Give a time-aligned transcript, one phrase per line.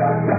[0.09, 0.38] Yeah.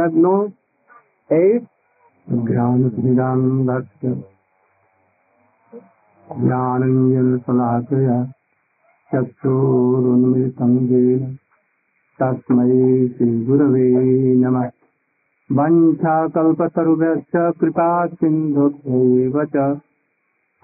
[0.00, 0.52] have no
[1.32, 1.64] eight
[2.32, 4.22] ज्ञानविदानन्दस्य
[6.40, 8.32] ज्ञानञ्जनशलाकया
[9.14, 11.38] चक्षुरुन्मिलितं येन
[12.22, 14.70] तस्मै श्रीगुरवे नमः।
[15.52, 19.80] वञ्छाकल्पतरुभ्यश्च कृपा सिन्धुभ्यैव च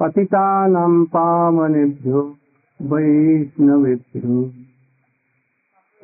[0.00, 2.36] पतितानां पावनेभ्यो
[2.82, 4.50] वैष्णवेभ्यो।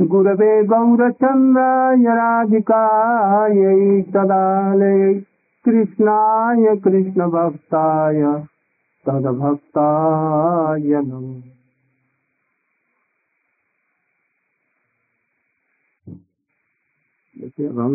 [0.00, 5.22] गुरवे गौरचन्द्राय राधिकायै तदालयै
[5.64, 8.44] कृष्णाय कृष्णभक्ताय
[9.06, 11.49] तद्भक्ताय नमः।
[17.40, 17.92] देखिए हम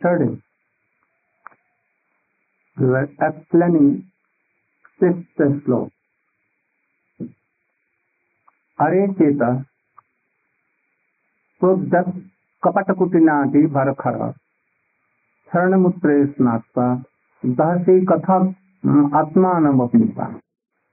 [0.00, 0.22] Third,
[2.76, 3.90] we were explaining
[5.00, 5.92] sixth slope.
[8.78, 9.42] अरे चेत
[12.62, 14.16] कपटकुटिनाटी भरखर
[15.50, 16.86] शरणमुत्रे स्नात्वा
[17.42, 18.36] दहसी कथा
[19.20, 20.26] आत्मानमपनीता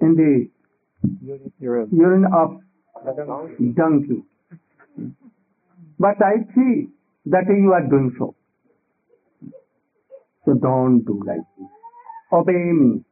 [0.00, 0.48] in the
[1.60, 2.60] urine of
[3.74, 4.22] donkey.
[5.98, 6.88] But I see
[7.26, 8.34] that you are doing so.
[10.44, 11.68] So don't do like this.
[12.32, 13.04] Obey me.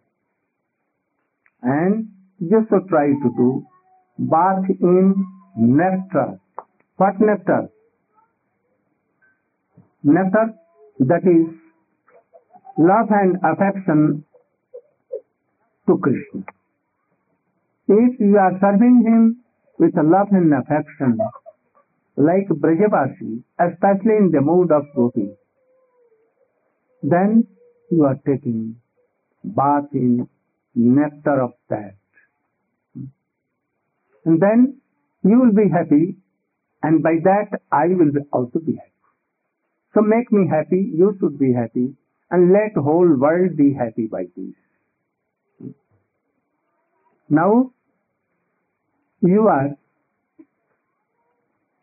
[1.62, 2.08] And
[2.40, 3.66] just so try to do
[4.18, 6.40] bath in nectar.
[6.96, 7.68] What nectar?
[10.02, 10.54] Nectar
[11.00, 11.54] that is
[12.78, 14.24] love and affection
[15.86, 16.55] to Krishna.
[17.88, 19.44] If you are serving him
[19.78, 21.18] with love and affection,
[22.16, 25.30] like Brajavasi, especially in the mood of gopi,
[27.02, 27.46] then
[27.90, 28.76] you are taking
[29.44, 30.28] bath in
[30.74, 31.94] nectar of that.
[34.24, 34.80] And then
[35.22, 36.16] you will be happy,
[36.82, 38.92] and by that I will also be happy.
[39.94, 41.94] So make me happy, you should be happy,
[42.30, 45.72] and let whole world be happy by this.
[47.28, 47.72] Now,
[49.22, 49.76] you are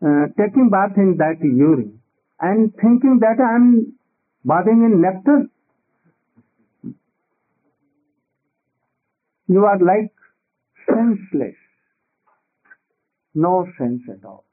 [0.04, 2.00] uh, taking bath in that urine
[2.40, 3.94] and thinking that I am
[4.46, 5.48] bathing in nectar.
[9.48, 10.12] You are like
[10.88, 11.56] senseless,
[13.34, 14.46] no sense at all.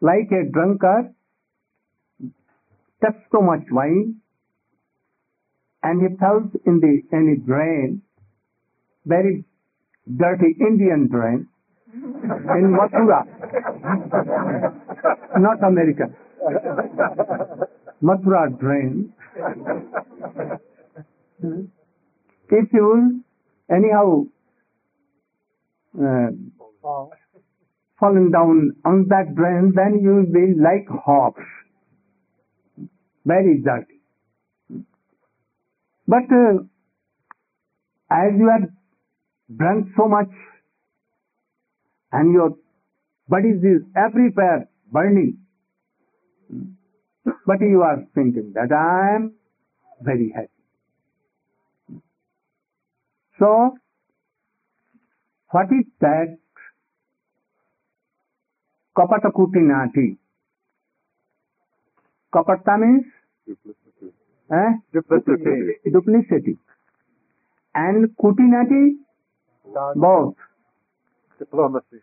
[0.00, 1.14] Like a drunkard
[3.02, 4.20] takes so much wine
[5.82, 8.02] and he falls in the any drain,
[9.04, 9.44] very
[10.06, 11.48] dirty Indian drain
[11.92, 13.24] in Mathura,
[15.38, 16.04] not America.
[18.02, 19.12] Mathura drain.
[22.52, 23.22] If you
[23.70, 24.24] anyhow
[25.98, 26.30] uh,
[27.98, 31.42] fallen down on that drain, then you will be like hogs,
[33.24, 34.00] very dirty.
[36.06, 36.64] But uh,
[38.10, 38.68] as you have
[39.56, 40.30] drunk so much
[42.12, 42.56] and your
[43.28, 45.38] body is everywhere burning,
[47.46, 49.34] but you are thinking that I am
[50.02, 50.48] very happy.
[53.38, 53.74] So,
[55.50, 56.36] what is that
[58.96, 60.16] kapatakuti nati?
[62.32, 63.06] Kapata means
[64.52, 64.70] eh?
[64.92, 65.90] Duplicity.
[65.90, 66.58] duplicity.
[67.74, 68.98] And kutinati
[69.94, 70.34] Both.
[71.40, 72.00] Diplomacy.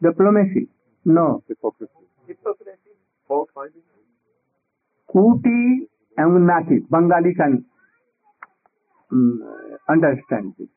[0.00, 0.68] Diplomacy.
[1.04, 1.42] No.
[1.48, 2.06] Hypocrisy.
[2.26, 2.94] Hypocrisy.
[3.26, 3.82] Fault finding.
[5.12, 6.78] Kuti and Nati.
[6.90, 7.64] Bengali can
[9.10, 9.42] um,
[9.88, 10.68] understand this.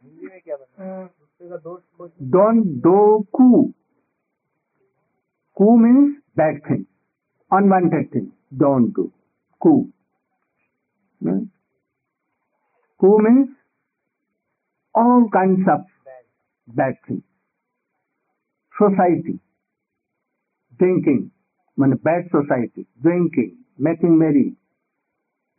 [2.30, 3.74] Don't do ku.
[5.58, 6.86] Ku means bad thing,
[7.52, 8.32] unwanted thing.
[8.56, 9.12] Don't do.
[9.62, 9.90] Ku.
[11.24, 11.44] Hmm?
[13.00, 13.50] Ku means
[14.94, 15.86] all kinds of
[16.68, 17.24] bad things.
[18.78, 19.40] Society,
[20.78, 21.32] drinking,
[21.78, 24.54] mean bad society, drinking, making merry,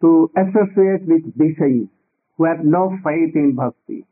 [0.01, 1.89] to associate with Vishayis
[2.37, 4.05] who have no faith in bhakti,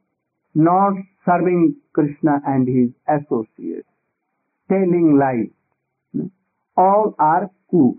[0.55, 0.95] not
[1.27, 3.89] serving Krishna and his associates,
[4.69, 6.29] telling lies,
[6.77, 7.99] all are ku.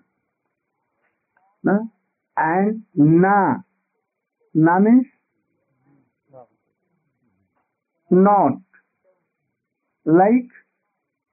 [2.37, 3.57] And na,
[4.53, 5.05] na means
[8.09, 8.59] not,
[10.05, 10.49] like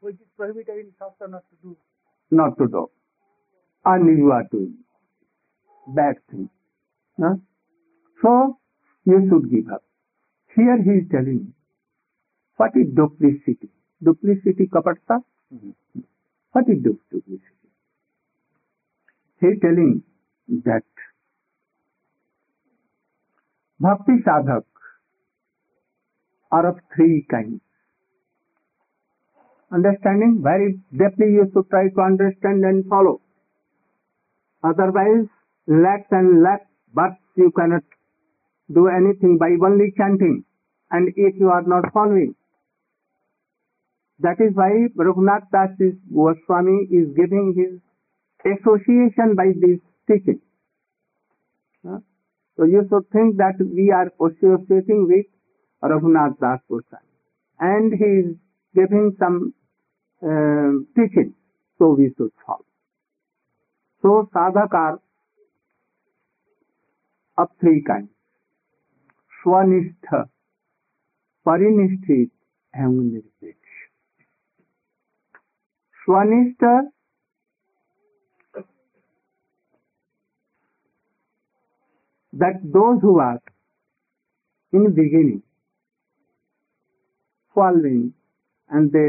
[0.03, 1.77] which is prohibited in Shastra not to do.
[2.31, 2.91] not to do,
[3.85, 4.75] and you are doing
[5.99, 6.49] bad thing.
[7.21, 7.35] Huh?
[8.23, 8.59] So
[9.05, 9.85] you should give up.
[10.57, 11.55] Here he is telling
[12.57, 13.71] what is duplicity?
[14.03, 15.23] Duplicity kapatsa?
[16.53, 17.41] What is duplicity?
[19.41, 20.03] He is telling
[20.71, 20.85] that
[23.81, 24.65] bhakti sadhak
[26.53, 27.61] are of three kinds.
[29.73, 33.21] Understanding very deeply you should try to understand and follow.
[34.63, 35.27] Otherwise,
[35.67, 37.83] lakhs and lakhs, but you cannot
[38.71, 40.45] do anything by only chanting
[40.91, 42.35] and if you are not following.
[44.19, 45.71] That is why Raghunath Das
[46.15, 47.81] Goswami is giving his
[48.45, 50.41] association by this teaching.
[51.83, 55.27] So you should think that we are associating with
[55.83, 57.09] Raghunath Das Goswami
[57.59, 58.37] and he is
[58.75, 59.55] giving some
[60.23, 61.35] teaching,
[61.79, 62.65] so we should follow.
[64.03, 65.01] So sadhak are
[67.39, 68.09] of three kinds.
[69.43, 70.15] Svanishtha
[71.47, 72.29] parinishthita
[72.75, 73.71] एवं nirapeksha
[76.03, 76.65] svanishtha
[82.33, 83.41] that those who are
[84.73, 85.43] in beginning
[87.57, 88.15] following
[88.71, 89.09] and they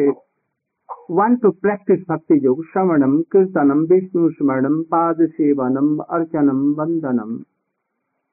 [1.10, 7.34] want to practise bhakti yoga shravanam कीर्तनम विष्णु स्मरणम पाद सेवनम अर्चनम वंदनम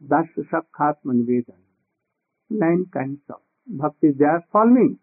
[0.03, 4.95] दस सखात्म निवेदन nine kind of bhakti they are following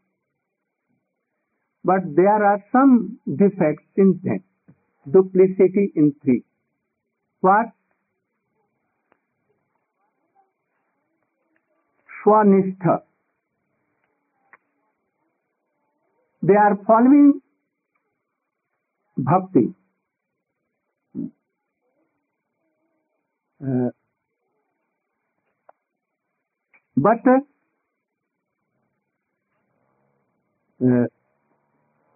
[1.86, 2.98] but they are are some
[3.40, 4.44] defect in that
[5.08, 6.38] duplicity in three
[7.44, 7.72] what
[12.10, 12.88] svanishtha
[16.44, 17.34] they are following
[19.18, 19.62] bhakti.
[26.98, 27.28] But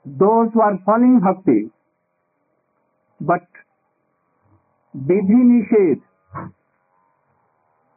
[0.05, 0.29] though
[0.61, 1.59] are following bhakti
[3.19, 3.45] but
[4.95, 6.01] vidhi nishedha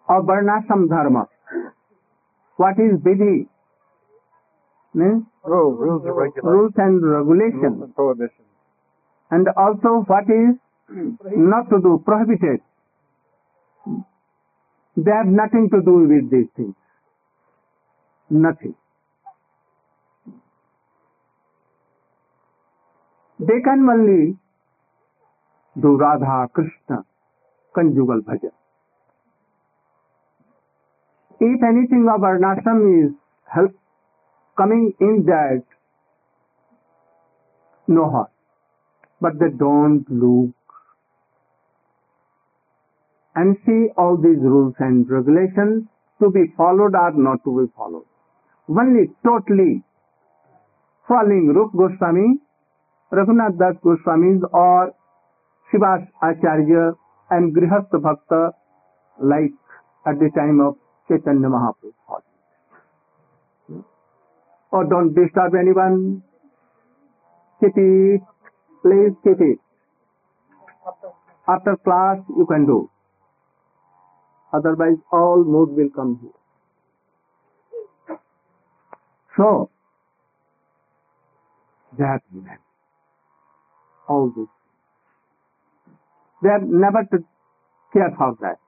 [0.09, 1.19] और varnashrama dharma.
[2.59, 3.37] What is vidhi?
[4.95, 8.45] Rules and regulation prohibition
[9.35, 10.55] And also what is
[11.51, 12.61] not to do, prohibited.
[14.97, 16.75] They have nothing to do with these things.
[18.31, 18.75] Nothing.
[23.41, 24.37] They can only
[25.81, 27.05] do Radha, Krishna,
[27.75, 28.53] conjugal bhajan.
[31.41, 33.13] If anything of varnashram is
[33.53, 33.73] help
[34.57, 35.65] coming in that,
[37.89, 38.29] no harm.
[39.21, 40.55] But they don't look
[43.37, 45.85] and see all these rules and regulations
[46.21, 48.07] to be followed or not to be followed.
[48.69, 49.83] Only totally
[51.09, 52.39] following Rup Goswami,
[53.13, 54.95] Raghunath Das Goswamis or
[55.71, 56.93] Shivas Acharya
[57.31, 58.53] and Grihastha Bhakta
[59.21, 59.53] like
[60.07, 60.77] at the time of
[61.09, 61.93] Chaitanya Mahaprabhu.
[64.71, 66.23] Or don't disturb anyone.
[67.61, 68.34] Keep it.
[68.85, 69.59] Please keep it.
[71.49, 72.91] After class you can do.
[74.53, 78.19] Otherwise all mood will come here.
[79.37, 79.71] So,
[81.99, 82.59] that man,
[84.09, 84.47] all this.
[86.43, 87.25] They have never to
[87.93, 88.59] care for that.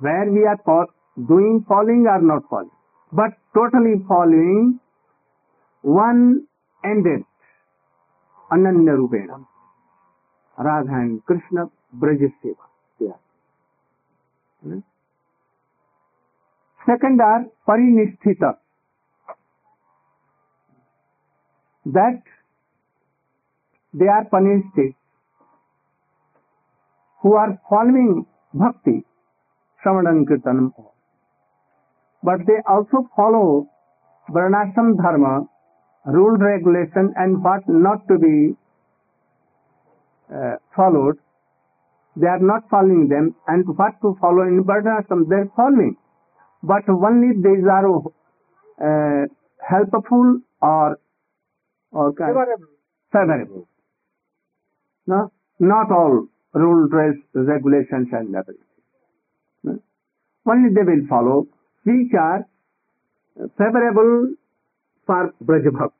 [0.00, 2.70] Where we are for doing, following or not following.
[3.18, 4.80] but totally following
[5.82, 6.46] one
[6.84, 7.22] ended
[8.50, 9.44] Ananya Rupena.
[10.58, 12.64] Radha and Krishna Braj Seva.
[13.00, 13.12] Yeah.
[14.62, 14.78] Hmm?
[16.86, 18.56] Second are Parinishthita.
[21.86, 22.22] That
[23.92, 24.94] they are punished
[27.20, 29.04] who are following bhakti,
[29.82, 30.72] Shravanam Kirtanam,
[32.22, 33.68] but they also follow
[34.30, 35.46] Varnashram Dharma,
[36.06, 38.56] rule regulation and what not to be
[40.34, 41.18] uh, followed.
[42.16, 45.96] They are not following them and what to follow in Varnashram they are following.
[46.62, 47.86] But only these are
[48.80, 49.26] uh,
[49.68, 50.98] helpful or
[51.92, 52.66] or Favorable.
[53.12, 53.68] favorable.
[55.06, 58.64] No, not all rule, dress, regulations and everything.
[59.64, 59.78] No?
[60.46, 61.46] Only they will follow
[61.84, 62.46] which are
[63.58, 64.34] favorable
[65.08, 65.96] पर Braj bhakta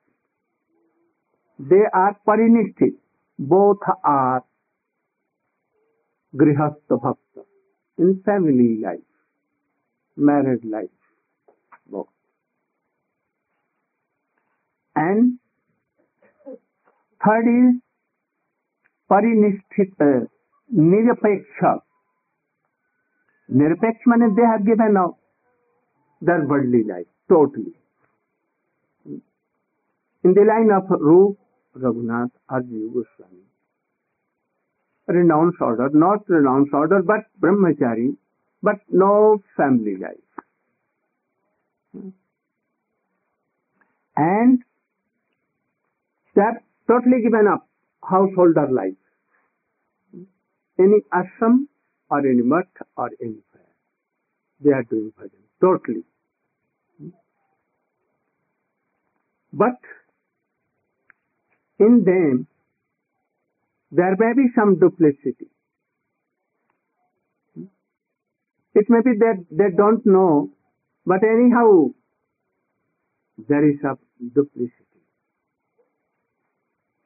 [1.59, 2.99] they are parinishthita
[3.39, 4.41] both are
[6.35, 7.45] grihastha bhakta.
[7.99, 9.03] In family life
[10.17, 10.91] married life
[14.97, 15.33] and
[17.21, 17.79] third is
[19.11, 20.03] parinishthita,
[20.71, 21.63] nirapeksha.
[23.49, 25.07] Nirapeksha मैंने they have given a
[26.23, 27.75] their worldly life totally
[30.25, 31.37] In the line of Rup,
[31.77, 33.43] Raghunath, Arjuna Goswami.
[35.07, 38.17] Renounced order, not renounced order, but brahmachari,
[38.63, 40.17] but no family life.
[44.17, 44.65] And
[46.37, 47.69] have totally given up
[48.03, 48.95] householder life.
[50.79, 51.67] Any ashram
[52.11, 53.63] or any mutt or any fair.
[54.61, 55.45] They are doing bhajan.
[55.61, 56.05] Totally.
[59.53, 59.79] But
[61.79, 62.47] in them,
[63.91, 65.49] there may be some duplicity.
[68.75, 70.51] It may be that they don't know,
[71.07, 71.91] but anyhow,
[73.49, 73.97] there is a
[74.35, 74.85] duplicity.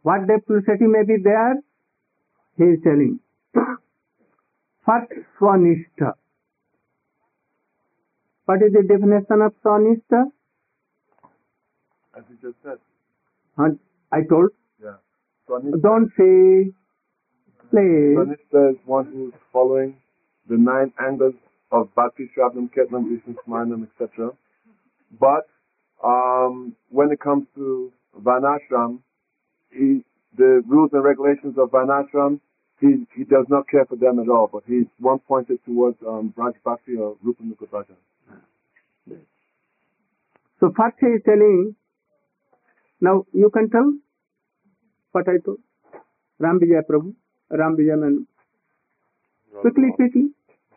[0.03, 1.57] What duplicity may be there?
[2.57, 3.21] He is telling.
[4.87, 6.15] First, swanishta.
[8.47, 10.31] What is the definition of swanishta?
[12.17, 12.79] As you just said.
[14.13, 14.51] I told.
[14.83, 14.97] Yeah.
[15.49, 16.73] Swanishta, Don't say,
[17.71, 18.17] please.
[18.17, 19.97] Swanishta is one who's following
[20.49, 21.35] the nine angles
[21.71, 24.31] of Bhakti, Shravanam, Kirtanam, Vishnu, Smarnam, etc.
[25.21, 25.47] But
[26.03, 29.01] um, when it comes to Varnashram,
[29.71, 30.03] he,
[30.37, 32.41] the rules and regulations of Varnashram,
[32.81, 36.33] he, he does not care for them at all, but he's one pointed towards um,
[36.37, 37.97] Braj Bhakti or Rupanuga Bhajan.
[40.61, 41.75] So he is telling,
[43.01, 43.93] now you can tell
[45.13, 45.59] what I told.
[46.39, 47.15] Ram Vijay Prabhu,
[47.51, 48.27] Ram Vijay man.
[49.61, 50.31] Quickly, quickly,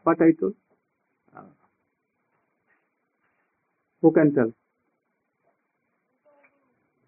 [0.03, 0.55] what I told.
[4.01, 4.51] Who can tell?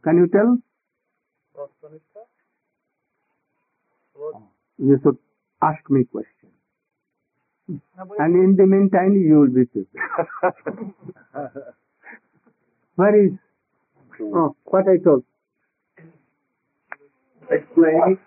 [0.03, 0.57] Can you tell?
[1.55, 2.21] Was Kanishka?
[4.15, 4.41] Was
[4.77, 5.17] You should
[5.61, 6.49] ask me question.
[7.67, 10.93] And in the meantime, you will be prepared.
[12.95, 13.31] Where is?
[14.21, 15.23] Oh, what I told.
[17.49, 18.17] explaining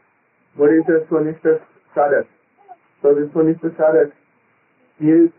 [0.57, 1.61] what is a Swanishta
[1.95, 2.27] sadhak.
[3.03, 4.13] So the Swanishta sadhak
[4.99, 5.31] he is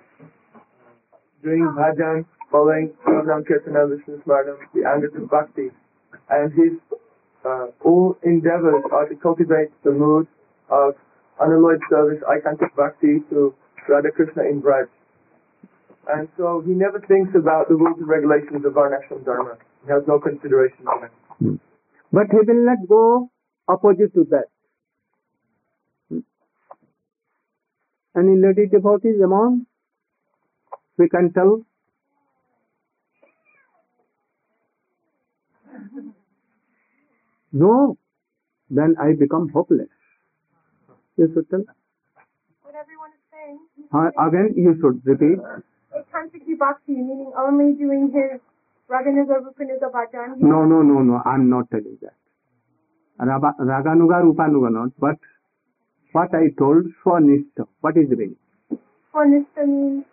[1.44, 5.70] doing bhajan, following Ram Kirtana, Vishnu Smarnam, the angas of bhakti,
[6.30, 6.74] and his
[7.46, 10.28] uh, all endeavors are to cultivate the mood
[10.70, 10.94] of
[11.40, 13.54] unalloyed service, ikantic bhakti to
[13.88, 14.88] Radha Krishna in Braj.
[16.10, 19.58] And so he never thinks about the rules and regulations of Varnashram Dharma.
[19.86, 21.60] He has no consideration for it.
[22.12, 23.30] But he will not go
[23.68, 24.46] opposite to that.
[26.10, 26.20] Hmm?
[28.18, 29.66] Any lady devotees among?
[30.98, 31.62] We can tell.
[37.54, 37.98] No,
[38.70, 39.88] then I become hopeless.
[41.18, 41.64] You should tell.
[42.62, 43.60] what everyone is saying.
[43.94, 45.40] Uh, again, you should repeat.
[45.96, 48.42] It comes to Bhakti, meaning only doing his
[48.90, 50.38] Raganuga Rupanuga Bhajan.
[50.38, 51.22] No, no, no, no.
[51.26, 52.14] I'm not telling that.
[53.20, 54.92] Raganuga, Rupanuga, not.
[55.00, 55.18] But
[56.14, 57.68] what I told, Swanishta.
[57.82, 58.38] What is the meaning?
[59.14, 60.06] Swanishta means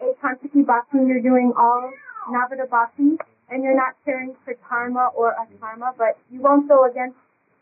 [0.00, 1.90] Ekantiki Bhakti, you're doing all
[2.30, 3.16] Navada Bhakti,
[3.50, 7.16] and you're not caring for dharma or adharma, but you won't go against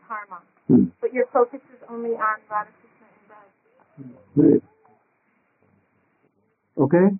[0.08, 0.40] dharma.
[0.66, 0.84] Hmm.
[1.00, 4.16] But your focus is only on Radha Krishna and Braj.
[4.34, 4.62] Very-
[6.76, 7.18] Okay?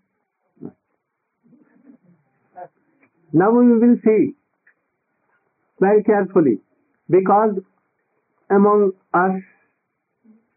[3.35, 4.35] Now we will see
[5.81, 6.59] very carefully
[7.11, 7.57] because
[8.51, 9.43] among us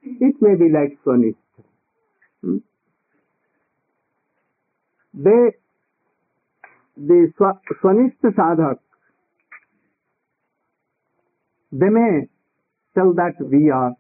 [0.04, 1.36] it may be like Swanist.
[2.44, 2.58] Hmm?
[5.14, 5.58] They,
[6.98, 8.80] the Swa- Swanist sadhak,
[11.72, 12.28] they may
[12.96, 13.94] tell that we are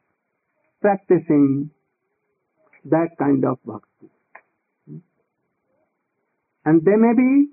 [0.81, 1.71] practicing
[2.85, 4.09] that kind of bhakti.
[6.65, 7.47] And they may be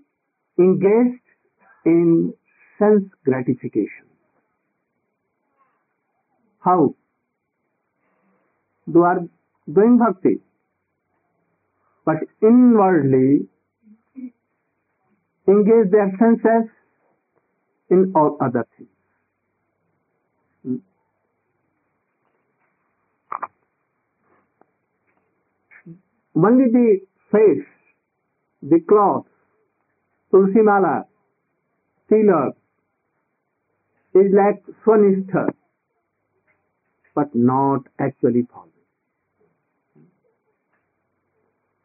[0.58, 1.20] engaged
[1.84, 2.34] in
[2.78, 4.06] sense gratification.
[6.60, 6.94] How?
[8.86, 9.20] They are
[9.72, 10.40] doing bhakti,
[12.04, 13.48] but inwardly
[15.48, 16.70] engage their senses
[17.90, 18.88] in all other things.
[26.36, 27.66] Only the face,
[28.62, 29.26] the cloth,
[30.34, 31.06] tulsi mala,
[32.10, 32.54] tilak
[34.20, 35.46] is like swanistha,
[37.14, 38.70] but not actually following.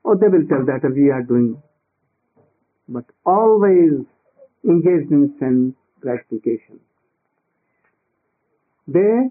[0.04, 1.62] Or oh, they will tell that we are doing,
[2.88, 3.92] but always
[4.66, 6.80] engaged in sense gratification.
[8.88, 9.30] They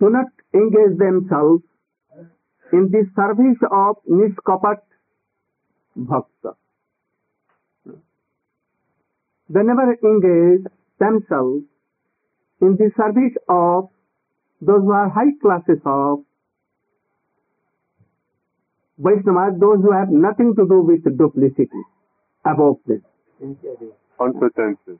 [0.00, 1.62] do not engage themselves
[2.72, 4.80] in the service of niskapat
[5.96, 6.56] bhakta.
[9.48, 10.64] They never engage
[10.98, 11.64] themselves
[12.60, 13.90] in the service of
[14.60, 16.24] those who are high classes of
[19.00, 21.82] Vaishnavas, those who have nothing to do with duplicity
[22.46, 23.00] above this.
[24.20, 24.98] Unpretensive.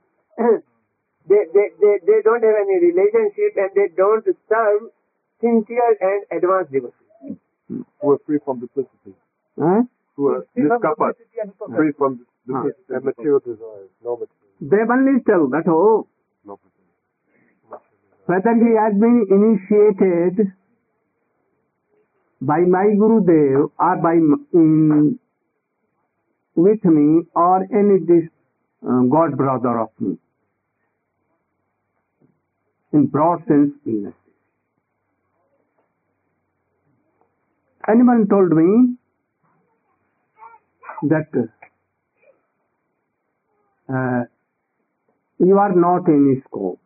[1.28, 4.90] they, they, they, they don't have any relationship and they don't serve
[5.40, 7.38] sincere and advanced devotee.
[8.00, 9.14] Who are free from duplicity.
[9.58, 9.82] Huh?
[10.16, 11.14] Who are niskapat.
[11.76, 12.62] Free from Ah.
[12.62, 13.90] duplicity and material desires.
[14.04, 14.70] No material.
[14.72, 16.06] They only tell that, oh,
[16.44, 16.58] No
[18.26, 20.52] whether he has been initiated
[22.40, 24.14] by my Gurudev or by
[24.52, 25.18] in,
[26.54, 28.28] with me or any this
[28.88, 30.18] uh, God brother of me.
[32.92, 34.14] In broad sense, illness.
[37.88, 38.96] Anyone told me
[41.02, 41.28] that
[43.88, 44.24] uh,
[45.38, 46.78] you are not in ISKCON.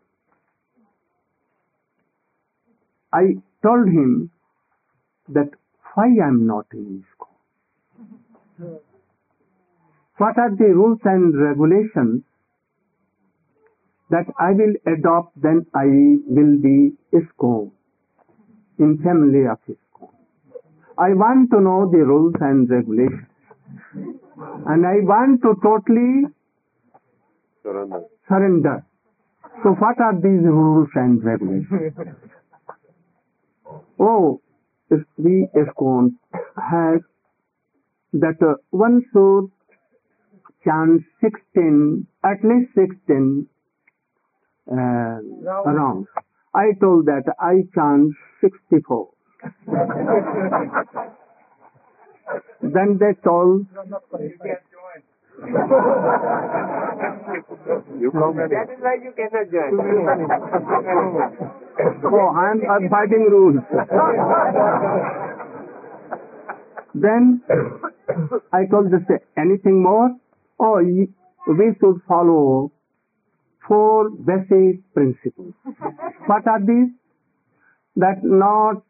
[3.13, 4.31] I told him
[5.29, 5.51] that
[5.95, 8.79] why I am not in ISKCON.
[10.19, 12.23] What are the rules and regulations
[14.11, 15.85] that I will adopt then I
[16.27, 17.71] will be ISKCON,
[18.79, 20.09] in family of ISKCON.
[20.99, 23.27] I want to know the rules and regulations.
[24.67, 26.27] And I want to totally
[27.63, 28.03] Surrender.
[28.29, 28.85] surrender.
[29.63, 32.17] So what are these rules and regulations?
[33.99, 34.41] oh,
[34.91, 36.15] if the ISKCON
[36.71, 37.01] has
[38.13, 39.51] that uh, one should
[40.65, 43.47] chant 16, at least 16
[44.71, 46.09] uh, rounds.
[46.55, 49.09] I told that I chant 64.
[52.63, 53.67] then they told,
[57.99, 59.77] You come That is why you cannot join.
[62.15, 63.61] oh, I am abiding rules.
[66.95, 67.43] then
[68.53, 69.03] I told this,
[69.37, 70.11] anything more?
[70.59, 71.09] Oh, we
[71.79, 72.73] should follow
[73.69, 75.53] four basic principles.
[76.27, 76.89] what are these?
[77.97, 78.83] That not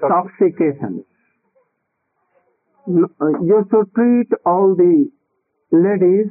[0.00, 1.04] toxication.
[2.86, 5.10] You should treat all the
[5.72, 6.26] ladies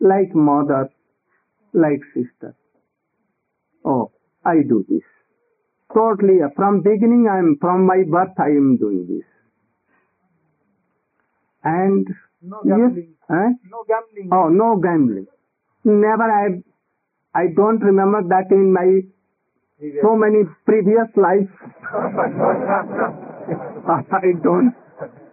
[0.00, 0.90] like mother,
[1.72, 2.54] like sister.
[3.84, 4.10] Oh,
[4.44, 5.02] I do this.
[5.94, 9.24] Totally, from beginning I am, from my birth I am doing this.
[11.62, 12.06] And
[12.42, 13.14] No yes, gambling.
[13.30, 13.50] eh?
[13.70, 14.28] No gambling.
[14.32, 15.26] Oh, no gambling.
[15.84, 16.62] Never I,
[17.34, 19.00] I don't remember that in my
[20.02, 21.48] so many previous lives.
[23.88, 24.74] I don't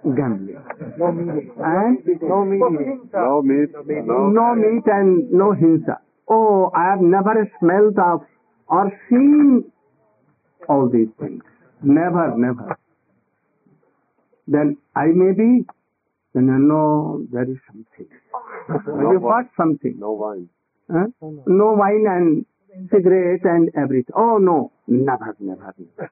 [0.03, 0.57] gambling.
[0.97, 1.51] No meeting.
[1.57, 1.63] Eh?
[1.63, 3.09] And No meeting.
[3.13, 3.69] No meat.
[4.05, 4.55] No.
[4.55, 5.97] meat and no hinsa.
[6.27, 8.21] Oh, I have never smelled of
[8.67, 9.71] or seen
[10.69, 11.43] all these things.
[11.83, 12.77] Never, never.
[14.47, 15.65] Then I may be,
[16.33, 18.07] then I know there is something.
[18.87, 19.95] No you got something.
[19.99, 20.47] No wine.
[20.89, 21.07] Huh?
[21.21, 22.45] No wine and
[22.89, 24.13] cigarette and everything.
[24.15, 26.11] Oh no, never, never, never.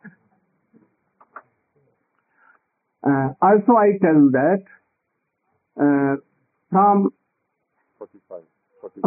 [3.03, 4.63] Uh, also, I tell that
[5.79, 6.15] uh,
[6.69, 7.09] from
[7.97, 8.41] 45.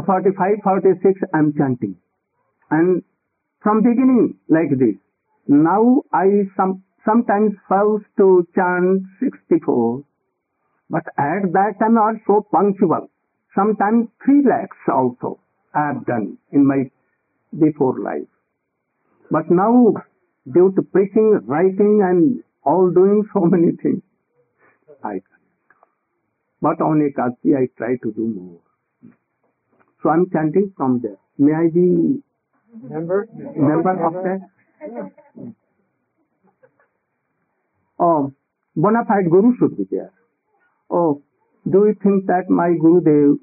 [0.06, 1.96] 45, 46, I'm chanting.
[2.70, 3.02] And
[3.62, 4.96] from beginning like this.
[5.46, 10.04] Now I some, sometimes fails to chant 64,
[10.90, 13.08] but at that time I was so punctual.
[13.54, 15.38] Sometimes 3 lakhs also
[15.74, 16.90] I have done in my
[17.58, 18.28] before life.
[19.30, 19.94] But now,
[20.52, 24.02] due to preaching, writing and all doing so many things,
[25.02, 25.24] I can't.
[26.60, 28.60] But on Ekadasi I try to do more.
[30.02, 31.18] So I'm chanting from there.
[31.38, 32.22] May I be
[32.88, 33.28] Member?
[33.56, 35.52] member of that?
[37.98, 38.32] Oh,
[38.74, 40.12] bona fide guru should be there.
[40.90, 41.22] Oh,
[41.68, 43.38] do you think that my Gurudev,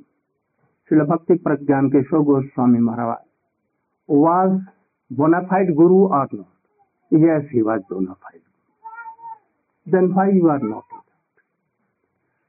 [0.90, 3.20] Srila Bhakti Pragyan Keshava Goswami Maharaj,
[4.08, 4.60] was
[5.10, 6.48] bona fide guru or not?
[7.12, 8.42] Yes, he was bona fide.
[9.92, 10.86] Then why you are not?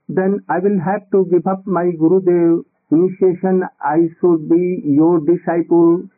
[0.08, 3.62] Then I will have to give up my Gurudev initiation.
[3.80, 6.08] I should be your disciple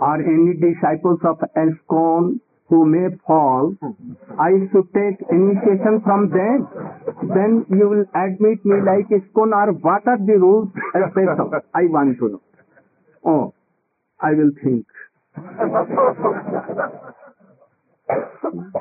[0.00, 3.74] or any disciples of ISKCON who may fall.
[4.40, 6.66] I should take initiation from them.
[7.34, 10.68] Then you will admit me like ISKCON or what are the rules?
[11.74, 12.42] I want to know.
[13.24, 13.54] Oh,
[14.20, 14.86] I will think.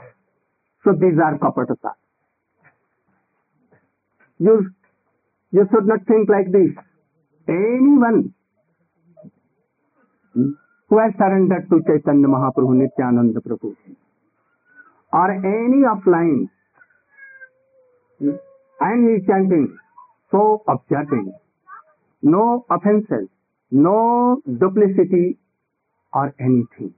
[0.86, 1.94] So these are kapatata.
[4.38, 4.70] You,
[5.52, 6.72] you should not think like this.
[7.48, 8.36] Anyone
[10.36, 13.76] who has surrendered to Chaitanya Mahaprabhu, Nityananda Prabhu,
[15.12, 16.50] or any offline,
[18.20, 19.76] and he is chanting,
[20.30, 21.34] so observing,
[22.22, 23.28] no offenses,
[23.72, 25.40] no duplicity
[26.14, 26.94] or anything.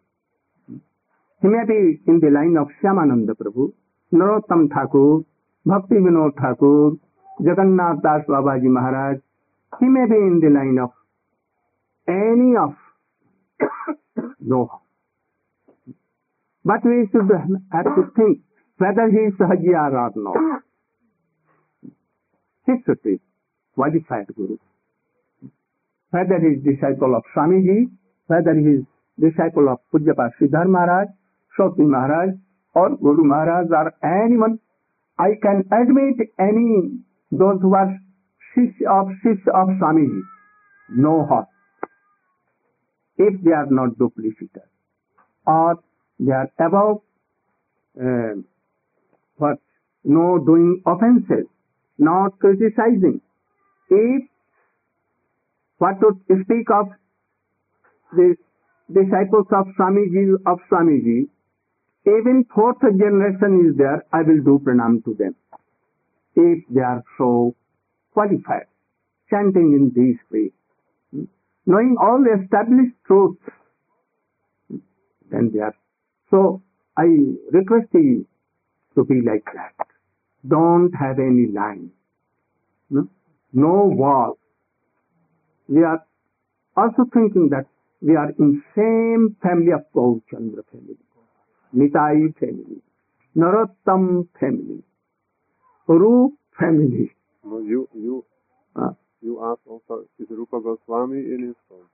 [1.44, 1.80] He might
[2.10, 3.72] in the line of Shyamananda Prabhu,
[4.12, 5.20] Narottam Thakur,
[5.66, 6.98] Bhakti Vinod Thakur,
[7.42, 9.20] Jagannath Das Babaji Maharaj
[9.74, 12.76] he may be in the line of any of
[14.50, 14.64] no
[16.66, 18.38] but we should to think
[18.80, 20.62] whether he sahaji are are not
[22.68, 24.56] qualified guru
[26.14, 27.80] whether is disciple of Swami ji
[28.30, 28.84] whether is
[29.18, 31.08] disciple of Pujyapa Shridhar Maharaj
[31.58, 32.36] Shoti Maharaj,
[32.74, 34.60] or Guru Maharaj, or anyone,
[35.18, 37.00] I can admit any,
[37.32, 37.98] those who are
[38.56, 40.22] Shishya of Shishya of Swamiji,
[40.90, 41.48] no harm
[43.18, 44.70] if they are not duplicitous
[45.46, 45.80] or
[46.20, 47.02] they are above
[48.00, 48.40] uh,
[49.38, 49.58] what
[50.04, 51.48] no doing offenses,
[51.98, 53.22] not criticizing.
[53.90, 54.24] If
[55.78, 56.88] what to speak of
[58.14, 58.36] the
[58.92, 61.28] disciples of Swamiji of Swamiji,
[62.08, 65.36] even fourth generation is there, I will do pranam to them.
[66.36, 67.56] If they are so
[68.14, 68.68] qualified,
[69.30, 70.52] chanting in these ways
[71.68, 73.42] knowing all the established truths,
[75.30, 75.76] then they are.
[76.32, 76.62] So
[76.98, 77.06] I
[77.52, 78.26] request you
[78.96, 79.76] to be like that.
[80.48, 81.92] Don't have any line.
[82.90, 83.08] No,
[83.54, 84.38] no wall.
[85.68, 86.06] We are
[86.78, 87.66] also thinking that
[88.02, 90.96] we are in same family of Gaurchandra family,
[91.78, 92.82] Nitai family,
[93.36, 94.84] Narottam family,
[95.88, 97.12] Rup family.
[97.46, 98.26] No, you, you,
[98.76, 101.88] Uh, you asked also, is Rupa Goswami in his phone?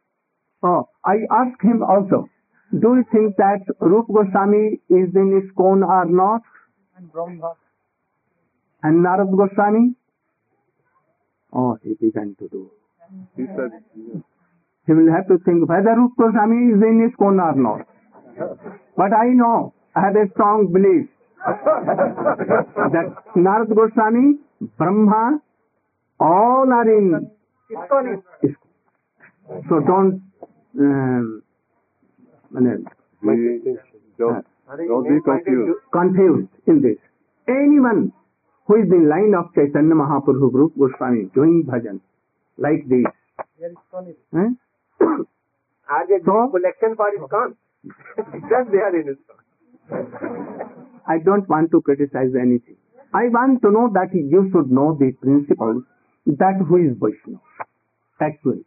[0.64, 2.28] Oh, I asked him also,
[2.72, 6.42] do you think that Rup Goswami is in ISKCON or not?
[6.98, 7.54] And Brahma.
[8.84, 9.96] And Narad Goswami?
[11.54, 12.72] Oh, he began to do.
[13.38, 14.24] He said, yes.
[14.88, 17.88] He will have to think whether Rup Goswami is in ISKCON or not.
[18.98, 21.10] But I know, I have a strong belief
[21.46, 24.40] that Narad Goswami,
[24.78, 25.40] Brahma,
[26.20, 27.30] all are in.
[29.70, 30.22] So don't,
[30.80, 31.44] um,
[32.54, 32.84] মানে,
[34.18, 34.46] don't,
[34.88, 35.80] don't be confused.
[35.92, 36.98] confused in this.
[37.48, 38.14] Anyone
[38.68, 42.00] who is in line of Chaitanya Mahaprabhu Group Goswami doing bhajan
[42.58, 43.06] like this,
[43.60, 44.50] eh?
[46.08, 47.56] They So- collection for ISKCON?
[47.86, 49.44] Just they are in ISKCON.
[51.08, 52.78] I don't want to criticize anything.
[53.14, 55.84] I want to know that you should know the principles
[56.26, 57.42] that who is Vaishnava,
[58.22, 58.66] actually.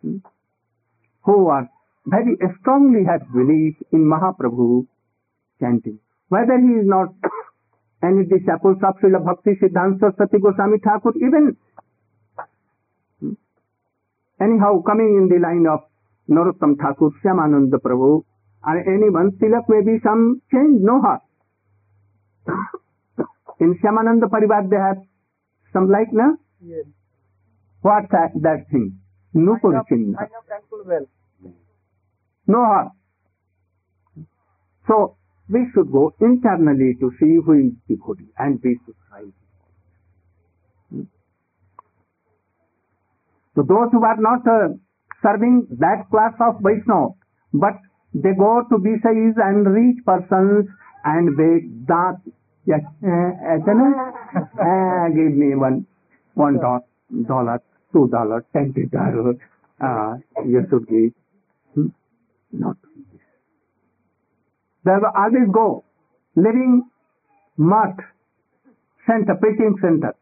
[0.00, 0.16] Hmm?
[1.24, 1.68] Who are
[2.06, 4.86] very strongly have belief in Mahaprabhu
[5.60, 6.00] chanting.
[6.28, 7.14] Whether he is not
[8.02, 11.56] any disciples of Srila Bhakti Siddhanta Saraswati Goswami Thakur, even
[13.20, 13.32] hmm?
[14.40, 15.84] anyhow coming in the line of
[16.28, 18.08] Narottam Thakur Shyamananda Prabhu
[18.64, 21.18] and any one tilak में भी some change no here
[23.60, 24.94] in Shyamananda parivar they है
[25.74, 26.26] some like ना
[27.82, 28.90] what that thing
[29.34, 30.16] no कुछ change
[32.48, 32.88] no here
[34.86, 35.04] so
[35.48, 39.32] we should go internally to see who is the and we should find
[43.56, 44.48] तो दोस्त हुआ not
[45.22, 47.14] serving that class of Vaishnava,
[47.52, 47.74] but
[48.14, 50.68] they go to Vishayis and rich persons
[51.04, 52.20] and beg that,
[52.66, 53.32] yes, uh,
[54.60, 55.86] uh, give me one,
[56.34, 56.58] one
[57.92, 59.34] two dollar, ten dollar,
[59.80, 60.14] uh,
[60.46, 61.12] you should give.
[61.74, 61.88] Hmm.
[62.52, 62.76] Not.
[64.84, 65.84] They will always go
[66.36, 66.82] living
[67.56, 67.96] mart
[69.06, 70.14] center, preaching center,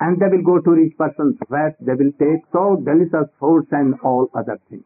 [0.00, 3.94] and they will go to rich persons where they will take so delicious foods and
[4.02, 4.84] all other things.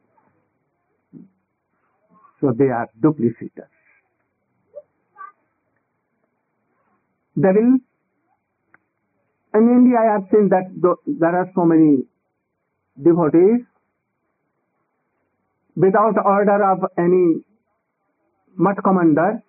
[2.41, 3.69] So they are duplicitous.
[7.37, 7.79] They will,
[9.55, 10.71] in India I have seen that
[11.07, 12.05] there are so many
[13.03, 13.67] devotees
[15.77, 17.43] without order of any
[18.57, 19.43] mutt commander,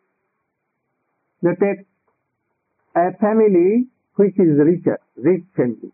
[1.41, 1.85] they take
[2.95, 5.91] a family which is richer, rich family,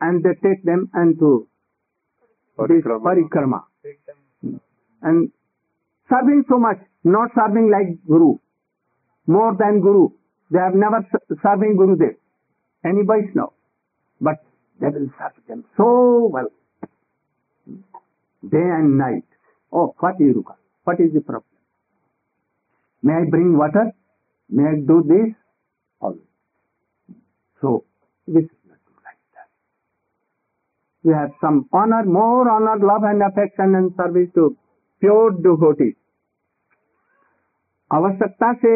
[0.00, 1.46] and they take them into
[2.58, 3.02] this Parikrama.
[3.02, 3.62] parikrama.
[3.82, 4.60] Take them.
[5.02, 5.30] And
[6.08, 8.38] serving so much, not serving like Guru,
[9.26, 10.08] more than Guru.
[10.50, 11.06] They have never
[11.42, 12.16] serving Guru Gurudev,
[12.84, 13.52] any Vaishnava,
[14.20, 14.36] but
[14.80, 16.48] they will serve them so well,
[18.42, 19.24] day and night.
[19.72, 20.54] Oh, what is Ruka?
[20.84, 21.44] What is the problem?
[23.02, 23.92] May I bring water?
[24.48, 25.34] May I do this?
[26.00, 26.16] All.
[27.62, 27.84] So
[28.28, 29.48] this is nothing like that.
[31.04, 34.56] You have some honor, more honor, love and affection and service to
[35.02, 35.96] pure devotees.
[37.90, 38.72] आवश्यकता से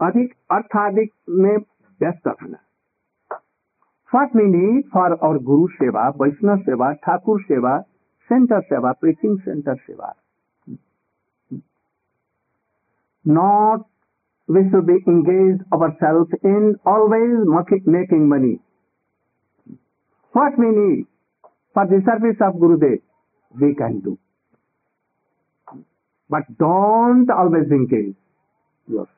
[0.00, 1.56] अधिक अर्थाधिक में
[2.00, 2.58] व्यस्त रहना
[4.12, 7.78] first meaning for और गुरु सेवा वैष्णव सेवा Thakur seva
[8.30, 10.12] centre seva preaching centre seva
[13.24, 13.84] not
[14.46, 17.46] We should be engaged ourselves in always
[17.86, 18.60] making money.
[20.32, 21.06] What we need
[21.72, 23.00] for the service of Gurudev,
[23.60, 24.18] we can do.
[26.28, 28.16] But don't always engage
[28.88, 29.08] yourself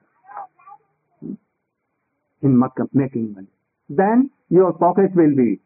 [2.43, 2.63] in
[2.93, 3.49] making money.
[3.89, 5.61] Then your pocket will be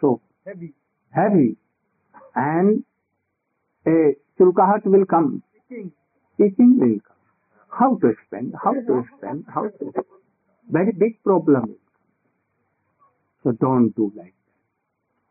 [0.00, 0.72] so Heavy.
[1.10, 1.56] heavy
[2.34, 2.84] and
[3.86, 5.42] a chulkahat will come,
[6.38, 7.11] itching will come.
[7.78, 9.94] How to spend, how to spend, how to spend.
[10.70, 11.76] Very big problem.
[13.42, 14.34] So don't do like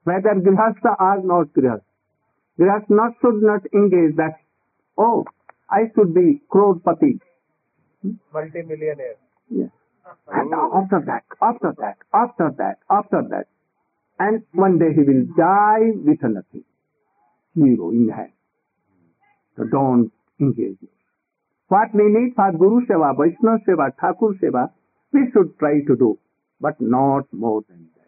[0.06, 0.24] that.
[0.24, 1.84] Whether grihastha or not grihastha.
[2.60, 4.40] Grihastha not should not engage that,
[4.98, 5.26] oh,
[5.70, 7.20] I should be crorepati.
[8.34, 9.18] Multi-millionaire.
[9.50, 9.70] Yes.
[10.28, 13.46] And after that, after that, after that, after that,
[14.20, 16.64] and one day he will die with nothing.
[17.56, 18.32] Zero in hand.
[19.56, 20.78] So don't engage.
[21.72, 24.70] What we need for Guru Seva, Vaishnava Seva, Thakur Seva,
[25.14, 26.18] we should try to do,
[26.62, 28.02] but not more than that.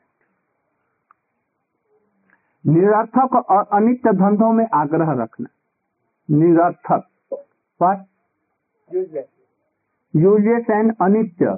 [2.66, 5.47] निरर्थक और अनित्य धंधों में आग्रह रखना
[6.30, 7.07] निरर्थक
[7.80, 8.03] what
[8.89, 9.28] Useless.
[10.14, 11.55] useless and अनित्य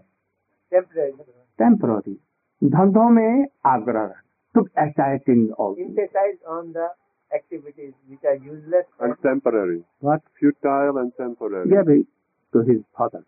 [0.72, 1.14] Temporary.
[1.60, 2.16] temporary
[2.62, 6.88] धंधों में आग्रह रखना all Emphasize on the
[7.34, 9.84] activities which are useless and temporary.
[10.00, 10.22] What?
[10.40, 11.70] Futile and temporary.
[11.70, 12.06] Give
[12.54, 13.24] to his father.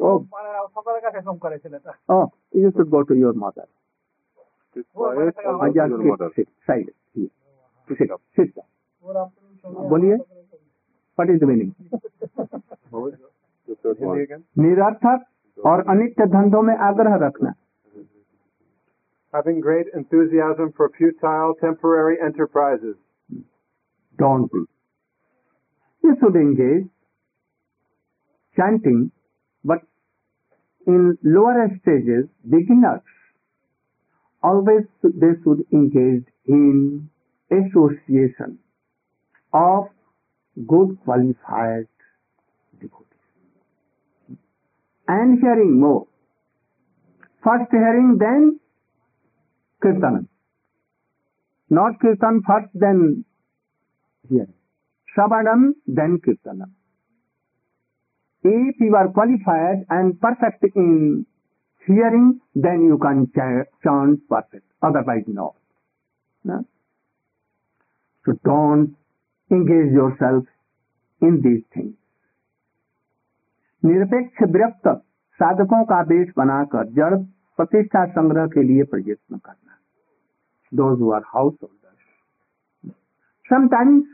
[0.00, 0.26] Oh.
[2.08, 3.66] Oh, you should go to your mother.
[4.74, 5.34] Sit quiet.
[6.34, 7.28] Sit, side, here.
[7.88, 8.64] Sit, sit down.
[9.64, 10.16] बोलिए
[11.18, 11.70] what is the meaning
[14.64, 15.24] nirarthak
[15.66, 17.52] और अनित्य धंधों में आग्रह रखना
[19.34, 22.92] having great enthusiasm for futile temporary enterprises
[24.18, 24.62] don't be
[26.04, 26.86] you should engage
[28.56, 29.10] chanting
[29.64, 29.78] but
[30.86, 33.02] in lower stages beginners
[34.42, 37.08] always they should engage in
[37.50, 38.58] association
[39.52, 39.84] of
[40.66, 41.88] good qualified
[42.80, 44.38] devotees.
[45.08, 46.06] And hearing more.
[47.42, 48.60] First hearing then
[49.84, 50.28] kirtanam
[51.70, 53.24] not kirtan first then
[54.28, 54.58] hearing
[55.08, 56.72] shravanam then kirtanam
[58.44, 61.24] if you are qualified and perfect in
[61.86, 64.66] hearing, then you can ch- chant perfect.
[64.82, 65.54] Otherwise, no.
[66.44, 66.64] no.
[68.26, 68.96] So don't
[69.50, 70.44] engage yourself
[71.22, 71.94] in these things.
[73.82, 74.88] निरपेक्ष विरक्त
[75.40, 77.16] साधकों का वेश बनाकर जड़
[77.58, 79.76] प्रतिष्ठा संग्रह के लिए प्रयत्न करना
[80.72, 81.22] those are
[81.62, 81.83] householders
[83.48, 84.04] Sometimes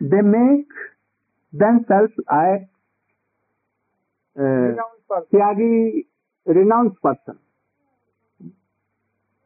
[0.00, 0.68] they make
[1.52, 2.68] themselves a
[4.38, 4.76] uh,
[5.32, 6.04] Tyagi,
[6.44, 7.38] renounced person.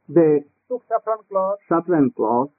[0.08, 1.58] They took saffron cloth.
[1.68, 2.50] saffron cloth,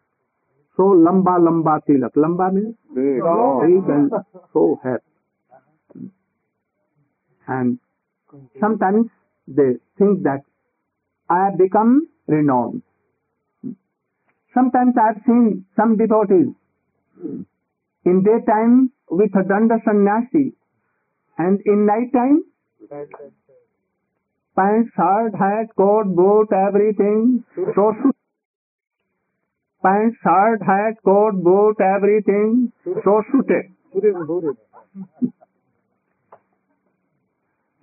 [0.78, 2.14] so lamba lamba tilak.
[2.16, 4.12] Lamba means big and
[4.54, 5.04] so happy.
[7.48, 7.80] And
[8.62, 9.08] sometimes
[9.48, 10.44] they think that
[11.30, 12.84] I have become renowned.
[14.54, 16.54] Sometimes I have seen some devotees
[18.06, 20.54] in daytime with a danda sannyasi
[21.38, 22.44] and in night time
[24.56, 27.44] pant, shirt, hat, coat, boot, everything.
[27.76, 28.16] So should
[29.84, 32.72] pant, shirt, hat, coat, boot, everything.
[33.04, 33.72] So suited.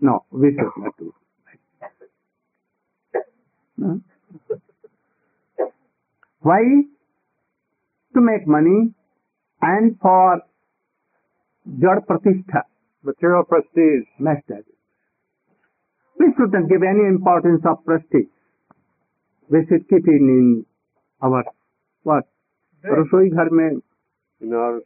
[0.01, 1.15] No, we should not do.
[6.48, 6.62] Why?
[8.16, 8.94] To make money
[9.62, 10.42] and for
[11.80, 12.64] jad pratishtha,
[13.04, 14.06] Material prestige.
[14.20, 14.64] master.
[16.20, 18.30] We shouldn't give any importance of prestige.
[19.50, 20.66] We should keep it in
[21.22, 21.44] our
[22.04, 22.26] what?
[22.86, 23.82] रसोई घर में
[24.42, 24.82] In our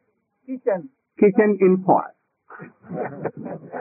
[0.47, 0.89] Kitchen.
[1.19, 2.13] kitchen in foil.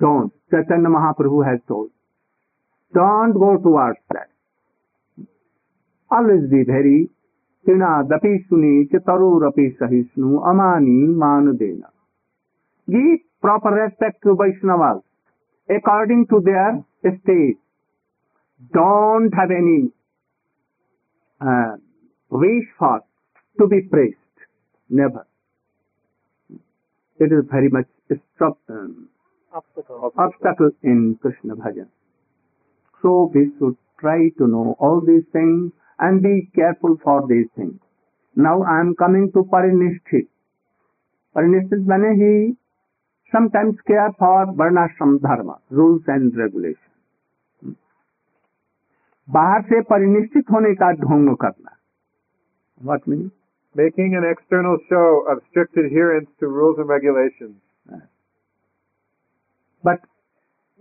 [0.00, 0.32] Don't.
[0.50, 1.90] Chaitanya Mahaprabhu has told.
[2.94, 4.28] Don't go towards that.
[6.13, 7.09] Always be very
[7.65, 11.89] Tinadapi suni chatarorapi sahisnu amani manudena.
[12.89, 15.01] Give proper respect to Vaishnavas
[15.69, 17.57] according to their state.
[18.73, 19.91] Don't have any
[21.39, 21.77] uh,
[22.29, 23.01] wish for
[23.59, 24.17] to be praised.
[24.89, 25.25] Never.
[27.19, 27.87] It is very much
[28.69, 29.07] um,
[29.53, 30.11] Obstacle.
[30.17, 31.87] obstacle in Krishna bhajan.
[33.01, 35.71] So we should try to know all these things
[36.05, 37.79] and be careful for these things.
[38.35, 40.27] Now I am coming to Parinishthit.
[41.35, 42.33] Parinishthit means he
[43.31, 46.89] sometimes care for varnashram dharma, rules and regulations.
[49.35, 51.75] बाहर से परिनिष्ठित होने का ढोंग करना
[52.87, 53.31] What means?
[53.75, 57.55] making an external show of strict adherence to rules and regulations.
[59.83, 59.99] But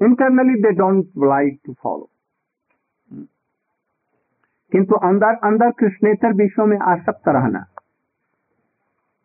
[0.01, 2.11] internally they don't like to follow.
[4.72, 7.66] किंतु अंदर अंदर कृष्णेतर विषयों में आसक्त रहना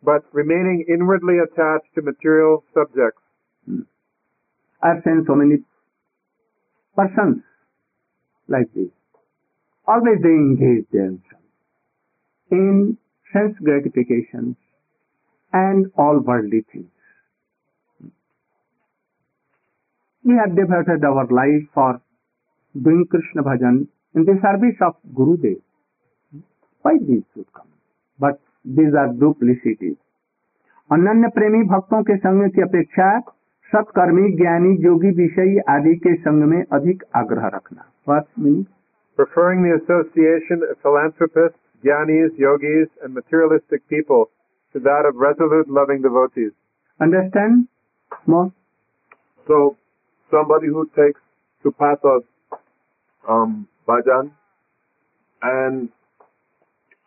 [0.05, 3.21] But remaining inwardly attached to material subjects.
[4.83, 5.59] I've seen so many
[6.97, 7.37] persons
[8.49, 8.89] like this.
[9.87, 11.53] Always they engage themselves
[12.51, 12.97] in
[13.31, 14.57] sense gratifications
[15.53, 16.91] and all worldly things.
[20.25, 22.01] We have devoted our life for
[22.75, 25.59] doing Krishna bhajan in the service of Gurudev.
[26.83, 27.67] Why these should come?
[28.19, 29.97] But these are duplicities.
[30.91, 33.07] अनन्य प्रेमी भक्तों के संग की अपेक्षा
[33.71, 38.67] सत्कर्मी ज्ञानी योगी विषयी आदि के संग में अधिक आग्रह रखना What means?
[39.17, 44.29] Preferring the association of philanthropists, jnanis, yogis, and materialistic people
[44.73, 46.51] to that of resolute, loving devotees.
[46.99, 47.67] Understand?
[48.25, 48.51] More?
[49.47, 49.77] So,
[50.31, 51.21] somebody who takes
[51.63, 52.23] to pathos
[53.27, 54.30] um, bhajan,
[55.42, 55.88] and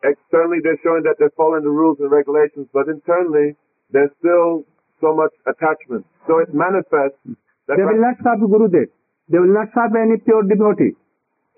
[0.03, 3.55] externally they're showing that they're following the rules and regulations, but internally
[3.91, 4.65] there's still
[4.99, 6.05] so much attachment.
[6.27, 7.21] So it manifests
[7.67, 8.89] that They will not serve Gurudev.
[9.29, 10.97] They will not serve any pure devotee.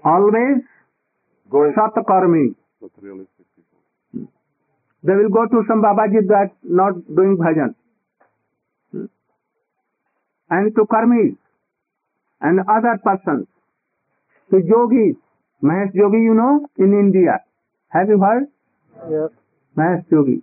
[0.03, 0.63] Always
[1.49, 2.55] going satkarmi.
[2.81, 4.27] materialistic people.
[5.03, 7.75] They will go to some Babaji that not doing bhajan.
[10.49, 11.37] And to karmis
[12.41, 13.47] and other persons.
[14.51, 15.15] To yogis.
[15.63, 17.39] Mahesh Yogi, you know, in India.
[17.87, 18.47] Have you heard?
[19.09, 19.29] Yes.
[19.77, 20.41] Mahesh Yogi.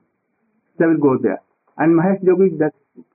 [0.78, 1.42] They will go there.
[1.76, 2.72] And Mahesh Yogi that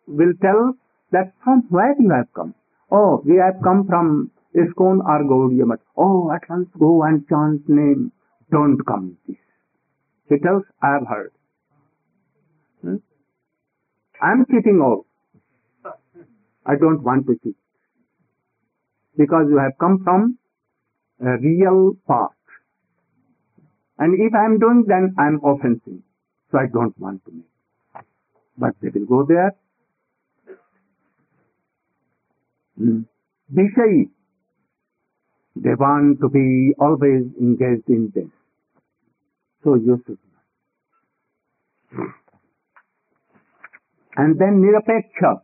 [0.08, 0.76] will tell
[1.12, 2.54] that from where you have come.
[2.92, 5.80] Oh, we have come from ISKCON or Gaudiya Math.
[5.98, 8.12] Oh, at once go and chant name.
[8.52, 9.38] Don't come this.
[10.30, 11.32] He tells, I have heard.
[12.82, 12.96] Hmm?
[14.22, 15.06] I am cheating all.
[16.66, 17.56] I don't want to cheat.
[19.18, 20.38] Because you have come from
[21.22, 22.32] a real path.
[23.98, 26.04] And if I am doing, then I am offensing.
[26.52, 28.06] So I don't want to make.
[28.58, 29.56] But they will go there.
[32.78, 33.02] Hmm.
[33.54, 34.10] Vishayi.
[35.56, 38.28] They want to be always engaged in this.
[39.64, 40.20] So you should
[41.94, 42.10] not.
[44.18, 45.42] And then Nirapeksha.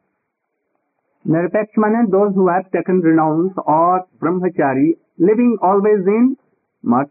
[1.27, 6.35] Nirapeksha means those who have taken renounce or brahmachari, living always in
[6.83, 7.07] math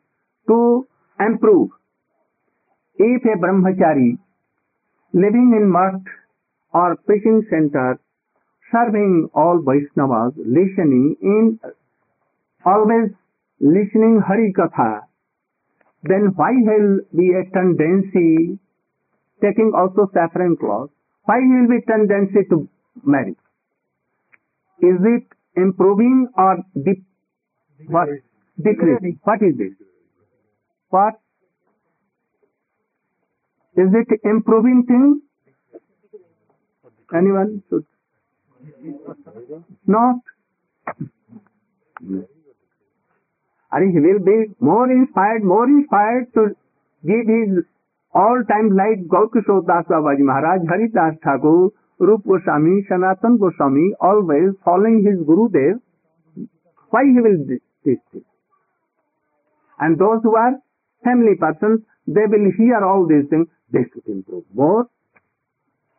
[0.49, 0.59] to
[1.19, 1.65] improve
[2.99, 4.11] if A Brahmachari
[5.15, 6.11] living in math
[6.75, 7.95] or preaching centre
[8.73, 11.57] serving all Vaishnavas listening in
[12.65, 13.11] always
[13.61, 14.91] listening Hari katha
[16.05, 18.27] then why will be a tendency
[19.43, 20.89] taking also suffering clause
[21.27, 22.67] why will be tendency to
[23.09, 27.05] marriage is it improving or dip
[27.89, 28.09] what?
[28.63, 29.19] decreasing?
[29.25, 29.73] What is this?
[30.91, 31.15] What?
[33.77, 35.23] Is it improving thing?
[37.15, 37.87] Anyone should?
[39.87, 40.17] Not.
[43.73, 46.57] And he will be more inspired, more inspired to
[47.07, 47.65] give his
[48.13, 51.71] all-time light Gaur Kishore Das Babaji Maharaj, Haridas Thakur,
[52.01, 55.81] Rup Goswami, Sanatan Goswami, always following his Gurudev.
[56.91, 58.25] Why he will thing?
[59.79, 60.53] And those who are
[61.05, 64.89] family persons, they will hear all these things, they should improve more.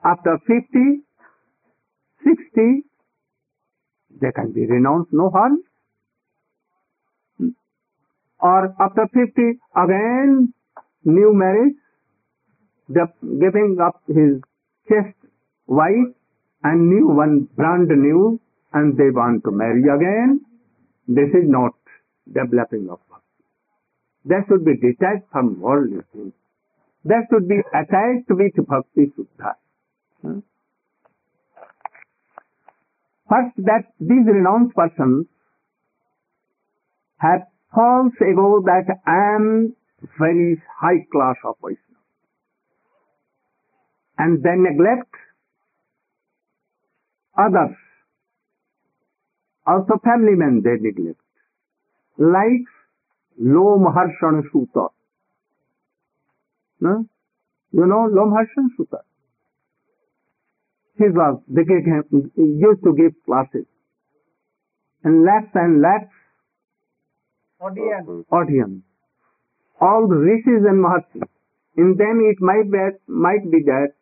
[0.04, 1.02] After 50,
[2.24, 2.84] 60,
[4.20, 5.60] they can be renounced, no harm.
[8.40, 10.54] Or after 50, again,
[11.04, 11.76] new marriage,
[12.90, 14.42] the giving up his
[14.90, 15.16] chest
[15.68, 16.14] wife
[16.64, 18.40] and new one, brand new,
[18.74, 20.42] and they want to marry again.
[21.08, 21.74] This is not
[22.28, 23.44] developing of bhakti.
[24.26, 26.34] That should be detached from worldly things.
[27.06, 29.54] That should be attached with bhakti suddha.
[30.22, 30.40] Hmm?
[33.28, 35.26] First, that these renounced persons
[37.18, 37.42] have
[37.74, 39.76] false ego that I am
[40.20, 42.02] very high class of Vaishnava.
[44.18, 45.14] And they neglect
[47.38, 47.76] others.
[49.72, 51.20] Also family men they neglect.
[52.18, 52.68] Like
[53.42, 54.90] Lomharshan Sutta.
[56.80, 57.06] No?
[57.72, 59.02] You know Lomharshan Sutta?
[60.98, 61.62] He was, they
[62.36, 63.66] used to give classes.
[65.04, 66.14] And lakhs and lakhs
[67.60, 68.26] Audience.
[68.32, 68.84] audience.
[69.80, 71.30] All the rishis and maharshis.
[71.78, 73.94] In them it might be, might be that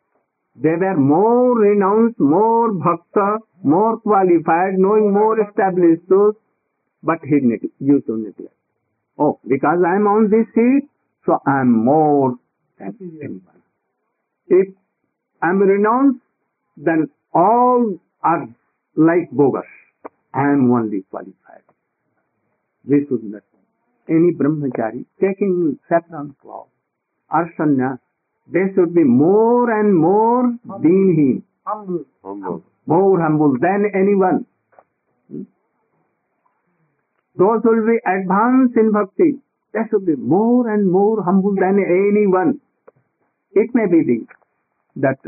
[0.56, 6.34] they were more renounced, more bhakta, more qualified, knowing more established those,
[7.02, 7.36] but he
[7.78, 8.54] used to neglect.
[9.18, 10.88] Oh, because I am on this seat,
[11.26, 12.36] so I am more
[12.78, 13.62] than anyone.
[14.48, 14.68] If
[15.42, 16.20] I am renounced,
[16.76, 18.48] then all are
[18.96, 19.66] like bogus.
[20.34, 21.64] I am only qualified.
[22.84, 23.42] This is not.
[24.08, 26.68] Any brahmachari taking saffron cloth
[27.32, 27.98] or sannyas,
[28.52, 30.52] they should be more and more
[30.84, 32.04] deenheen, Humble.
[32.24, 32.62] Humble.
[32.86, 34.46] more humble than anyone.
[35.30, 35.42] Hmm?
[37.36, 39.38] Those who will be advanced in bhakti,
[39.72, 42.60] they should be more and more humble than anyone.
[43.52, 44.26] It may be the,
[44.96, 45.18] that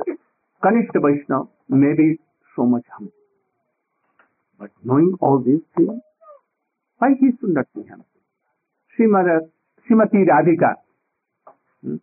[0.65, 2.19] Kanishta Vaishnava may be
[2.57, 3.13] so much humble.
[4.59, 6.01] But knowing all these things,
[6.99, 8.07] why he should not be humble?
[8.99, 9.51] Srimati,
[9.89, 10.75] Srimati Radhika,
[11.83, 11.97] hmm,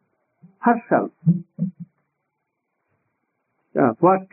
[0.60, 1.12] herself,
[3.80, 4.28] uh, what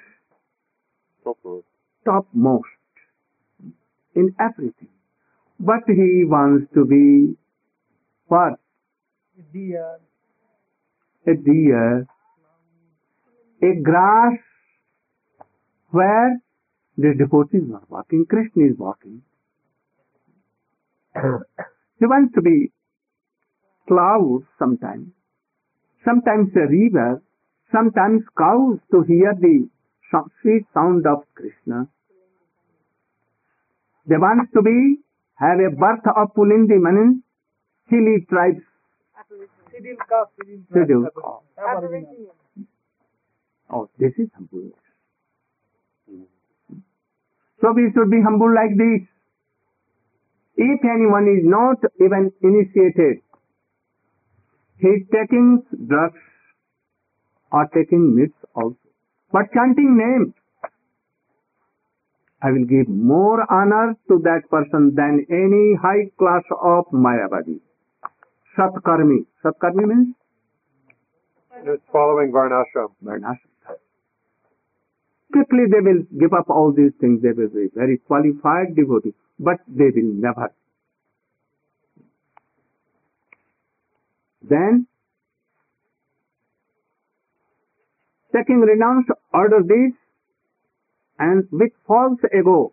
[1.22, 1.60] Proper.
[2.04, 2.66] topmost
[4.14, 4.88] in everything.
[5.58, 7.36] But he wants to be
[8.26, 8.58] what?
[9.52, 10.00] Dear.
[11.28, 12.06] A deer,
[13.60, 14.38] a grass
[15.90, 16.40] where
[16.96, 19.22] the devotees are walking, Krishna is walking.
[21.16, 22.70] he wants to be
[23.88, 25.08] clouds sometimes,
[26.06, 27.22] sometimes a river,
[27.72, 29.68] sometimes cows to hear the
[30.40, 31.88] sweet sound of Krishna.
[34.06, 34.98] They want to be,
[35.34, 37.24] have a birth of Pulindi Manin,
[37.88, 38.62] hilly tribes.
[41.58, 42.34] Aboriginal.
[43.68, 44.74] Oh, this is humbleness.
[47.60, 49.08] So we should be humble like this.
[50.56, 53.22] If anyone is not even initiated,
[54.78, 56.20] he is taking drugs
[57.52, 58.76] or taking meats also.
[59.32, 60.34] But chanting name,
[62.42, 67.60] I will give more honor to that person than any high class of Mayavadi.
[68.56, 69.24] Satkarmi.
[69.44, 70.14] Satkarmi means
[71.64, 72.92] It's following Varnashram.
[73.02, 73.76] Varnashram.
[75.32, 77.22] Quickly they will give up all these things.
[77.22, 80.52] They will be very qualified devotees, but they will never.
[84.48, 84.86] Then,
[88.34, 89.96] taking renounced order deeds
[91.18, 92.72] and with false ego,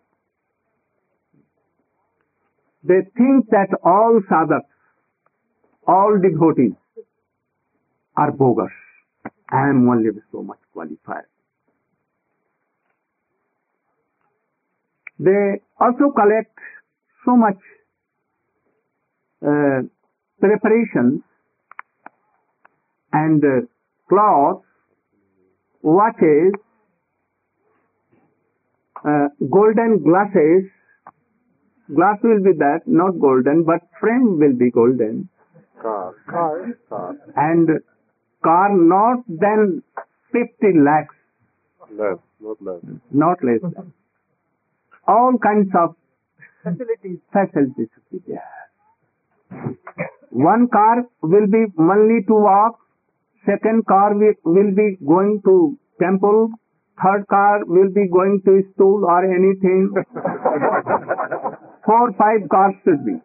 [2.84, 4.69] they think that all sadhaks,
[5.88, 6.74] all devotees,
[8.17, 8.71] are bogus.
[9.49, 11.26] I am only so much qualified.
[15.19, 16.57] They also collect
[17.26, 17.57] so much
[19.41, 19.84] uh,
[20.39, 21.24] preparations
[23.14, 23.61] and uh,
[24.09, 24.66] cloths,
[25.82, 26.53] watches,
[29.05, 30.70] uh, golden glasses.
[31.93, 35.30] Glass will be that, not golden, but frame will be golden.
[35.82, 36.14] Car.
[36.30, 36.78] Car.
[36.89, 37.16] Car.
[37.36, 37.70] And
[38.43, 39.84] car not than
[40.32, 41.16] 50 lakhs,
[41.91, 42.18] Less.
[42.39, 42.82] Not less.
[43.11, 43.93] not less than.
[45.07, 45.95] All kinds of
[46.64, 49.76] facilities facilities will be there.
[50.32, 52.80] One car will be only to walk,
[53.45, 56.49] second car will, be going to temple,
[57.03, 59.93] third car will be going to school or anything.
[61.85, 63.15] Four, five cars should be.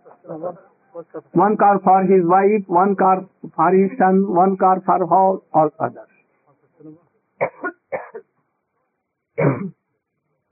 [1.33, 5.71] One car for his wife, one car for his son, one car for all, all
[5.79, 6.09] others.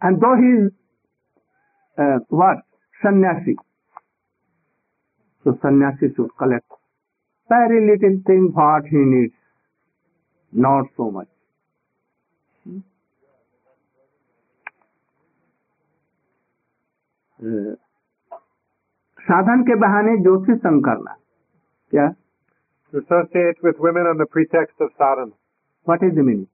[0.00, 0.72] and though he is
[1.98, 2.58] uh, what?
[3.02, 3.56] Sannyasi.
[5.42, 6.66] So sannyasi should collect
[7.48, 9.34] very little thing what he needs,
[10.55, 11.27] not so much.
[17.39, 17.75] Uh,
[19.27, 21.15] साधन के बहाने ज्योति संग करना
[21.91, 22.07] क्या
[22.93, 25.33] To associate with women on the pretext of sadhana.
[25.87, 26.45] What is the meaning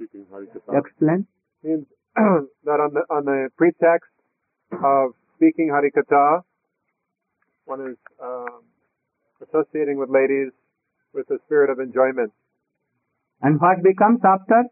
[0.00, 0.76] Speaking Harikatha.
[0.78, 1.24] Explain
[1.64, 1.84] means
[2.68, 4.12] that on the on the pretext
[4.72, 6.24] of speaking Harikatha,
[7.68, 7.96] one is
[8.28, 8.60] um,
[9.40, 10.50] associating with ladies
[11.13, 12.31] with the spirit of enjoyment.
[13.41, 14.63] And what becomes after?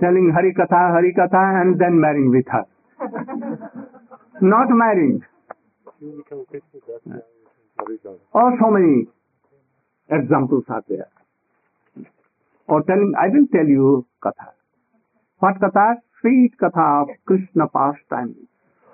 [0.00, 2.64] Telling Hari Katha, Hari Katha, and then marrying with her.
[4.40, 5.22] Not marrying.
[7.78, 8.18] Harikatha.
[8.32, 9.06] Or so many
[10.10, 11.08] examples are there.
[12.68, 14.52] Or telling, I will tell you Katha.
[15.38, 15.94] What Katha?
[16.20, 18.34] Sweet Katha of Krishna pastime.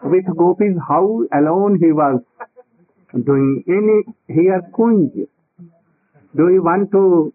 [0.05, 2.21] With gopis, how alone he was
[3.21, 5.29] doing any, here Kunj.
[6.35, 7.33] Do you want to,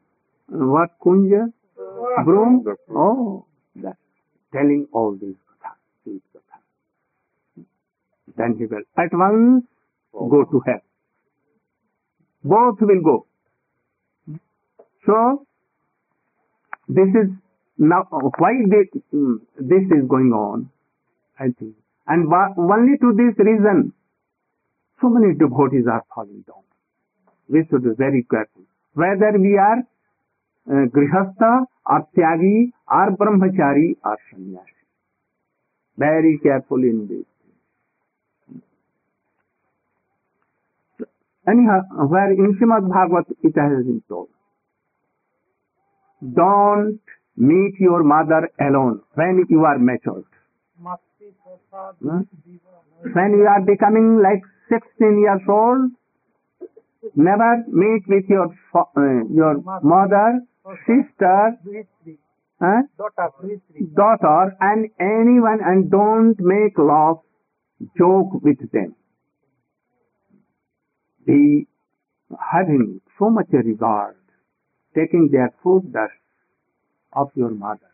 [0.54, 1.54] uh, what Kunj?
[2.26, 2.66] Broom?
[2.90, 3.98] Oh, that.
[4.52, 6.16] Telling all these Katha.
[8.36, 9.66] Then he will at once
[10.14, 10.82] go to hell.
[12.44, 13.26] Both will go.
[15.06, 15.46] So,
[16.88, 17.30] this is
[17.78, 20.70] now why this, mm, this is going on,
[21.40, 21.76] I think.
[22.08, 23.94] And only to this reason,
[25.02, 26.64] so many devotees are falling down.
[27.50, 28.64] We should be very careful.
[28.94, 29.80] Whether we are
[30.70, 34.84] uh, grihastha or tyagi or brahmachari or sannyasi.
[35.98, 37.26] Very careful in this.
[41.48, 44.28] Anyhow, where in Srimad Bhagavat it has been told,
[46.22, 47.00] don't
[47.38, 50.26] meet your mother alone when you are matured.
[52.04, 52.22] Hmm?
[53.14, 55.92] When you are becoming like 16 years old,
[57.16, 60.42] never meet with your uh, your mother,
[60.86, 61.58] sister,
[62.62, 62.82] huh?
[63.96, 67.20] daughter, and anyone, and don't make love,
[67.98, 68.96] joke with them.
[71.26, 71.68] Be
[72.52, 74.16] having so much regard,
[74.96, 76.14] taking their food dust
[77.14, 77.92] of your mother.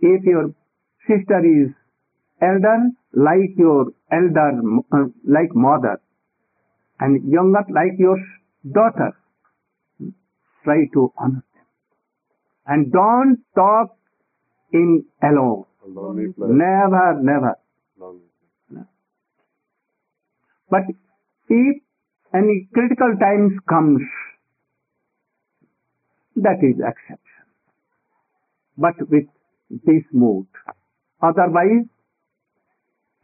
[0.00, 0.54] If your
[1.06, 1.74] sister is
[2.40, 4.60] elder, like your elder,
[4.92, 6.00] uh, like mother,
[7.00, 8.18] and younger, like your
[8.70, 9.16] daughter,
[10.64, 11.66] try to honor them.
[12.66, 13.96] And don't talk
[14.72, 15.64] in alone.
[15.84, 16.50] A lonely place.
[16.52, 17.58] Never, never.
[20.70, 20.82] But
[21.48, 21.82] if
[22.34, 24.02] any critical times comes,
[26.36, 27.18] that is exception.
[28.76, 29.24] But with
[29.70, 30.46] this mood,
[31.22, 31.86] otherwise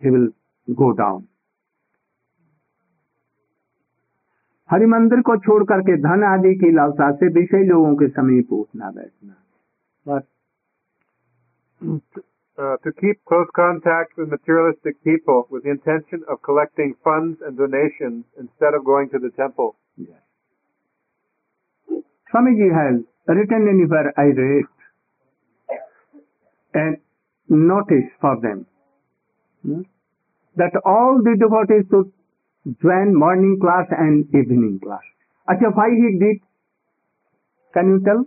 [0.01, 0.29] he will
[0.75, 1.29] go down.
[4.74, 8.92] Hari मंदिर को छोड़ करके धन आदि की लालसा से विषय लोगों के समीप उठना
[8.98, 9.36] बैठना
[10.08, 10.28] बस
[12.60, 17.58] Uh, to keep close contact with materialistic people with the intention of collecting funds and
[17.58, 19.78] donations instead of going to the temple.
[19.96, 20.20] Yes.
[22.34, 24.66] Swamiji has written anywhere I read
[26.74, 26.98] and
[27.48, 28.66] notice for them
[29.64, 29.82] hmm,
[30.58, 32.12] that all the devotees should
[32.83, 35.03] join morning class and evening class.
[35.49, 36.41] Acha, why he did?
[37.75, 38.25] Can you tell?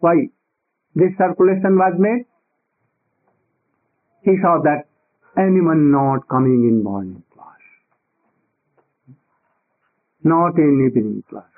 [0.00, 0.28] Why
[0.94, 2.24] this circulation was made?
[4.22, 4.86] He saw that
[5.36, 7.28] anyone not coming in morning class.
[10.24, 11.50] not in evening class.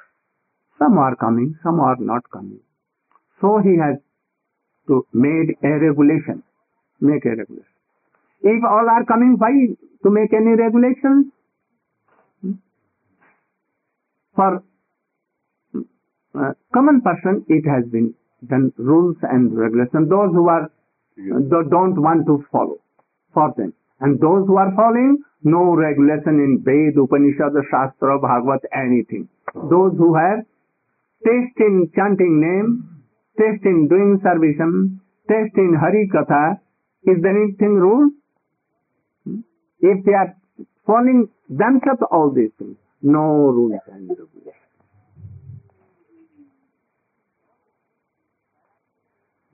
[0.79, 2.61] Some are coming, some are not coming.
[3.41, 3.97] So he has
[4.89, 6.43] to made a regulation.
[7.01, 7.65] Make a regulation.
[8.43, 9.53] If all are coming, why
[10.03, 11.27] to make any regulations?
[14.37, 14.41] Hmm?
[14.41, 14.65] For
[16.35, 18.15] uh, common person, it has been
[18.47, 20.09] done rules and regulations.
[20.09, 22.81] Those who are uh, don't want to follow
[23.35, 23.75] for them.
[24.01, 29.29] And those who are following, no regulation in Ved, Upanishad, Shastra, Bhagavad, anything.
[29.55, 30.47] Those who have
[31.25, 33.05] taste in chanting name,
[33.37, 36.61] taste in doing servition, taste in Hari Katha,
[37.05, 38.11] is there anything rule?
[39.81, 40.37] If they are
[40.87, 44.55] following themselves all these things, no rules and regulations.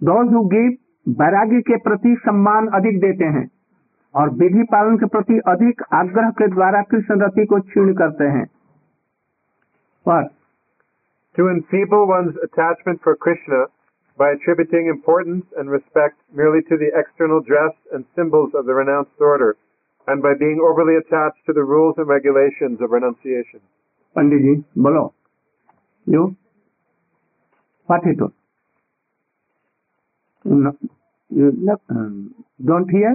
[0.00, 0.74] Those who give
[1.06, 3.46] वैराग्य के प्रति सम्मान अधिक देते हैं
[4.14, 8.44] और विधि पालन के प्रति अधिक आग्रह के द्वारा कृष्ण रति को क्षीण करते हैं
[10.06, 10.24] पर
[11.34, 13.66] To enfeeble one's attachment for Krishna
[14.18, 19.20] by attributing importance and respect merely to the external dress and symbols of the renounced
[19.20, 19.56] order,
[20.07, 23.61] and by being overly attached to the rules and regulations of renunciation.
[24.15, 24.53] पंडित जी
[24.85, 25.03] बोलो
[26.07, 26.23] you
[27.89, 28.21] what it
[31.31, 32.15] you um,
[32.69, 33.11] don't hear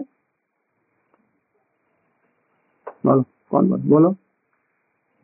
[3.07, 4.17] बोलो कौन बोल बोलो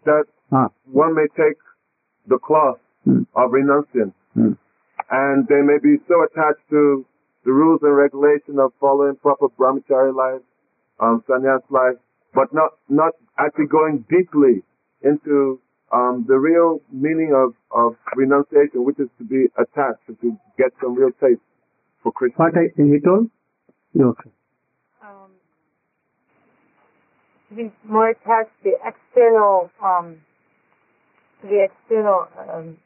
[0.07, 0.69] That हाँ
[1.01, 1.59] one may take
[2.29, 4.57] the cloth hmm, of renunciance hmm,
[5.19, 7.05] and they may be so attached to
[7.47, 10.43] the rules and regulation of following proper brahmachari life,
[11.00, 11.98] um, sannyas life,
[12.34, 14.64] but not not actually going deeply
[15.04, 15.60] into
[15.92, 20.72] um, the real meaning of, of renunciation, which is to be attached and to get
[20.82, 21.42] some real taste
[22.04, 22.46] for Krishna.
[22.46, 23.30] what I, he told
[23.94, 24.30] you okay.
[25.02, 25.32] um,
[27.50, 30.18] to be more attached to the external, um,
[31.44, 32.78] the external um,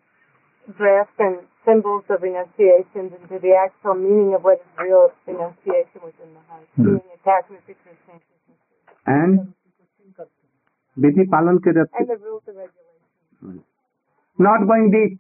[0.78, 6.01] dress and symbols of renunciations and to the actual meaning of what is real renunciation
[6.05, 6.66] within the heart.
[6.76, 6.84] Hmm.
[6.84, 8.55] Being attachment to Krishna and Krishna.
[9.07, 9.55] and
[11.05, 13.62] विधि पालन के And रस्ते the rules and regulations.
[14.39, 15.18] not going deep.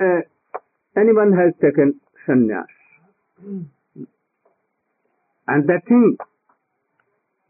[0.00, 0.20] Uh,
[0.96, 2.66] anyone has taken sannyas.
[5.48, 6.20] And they think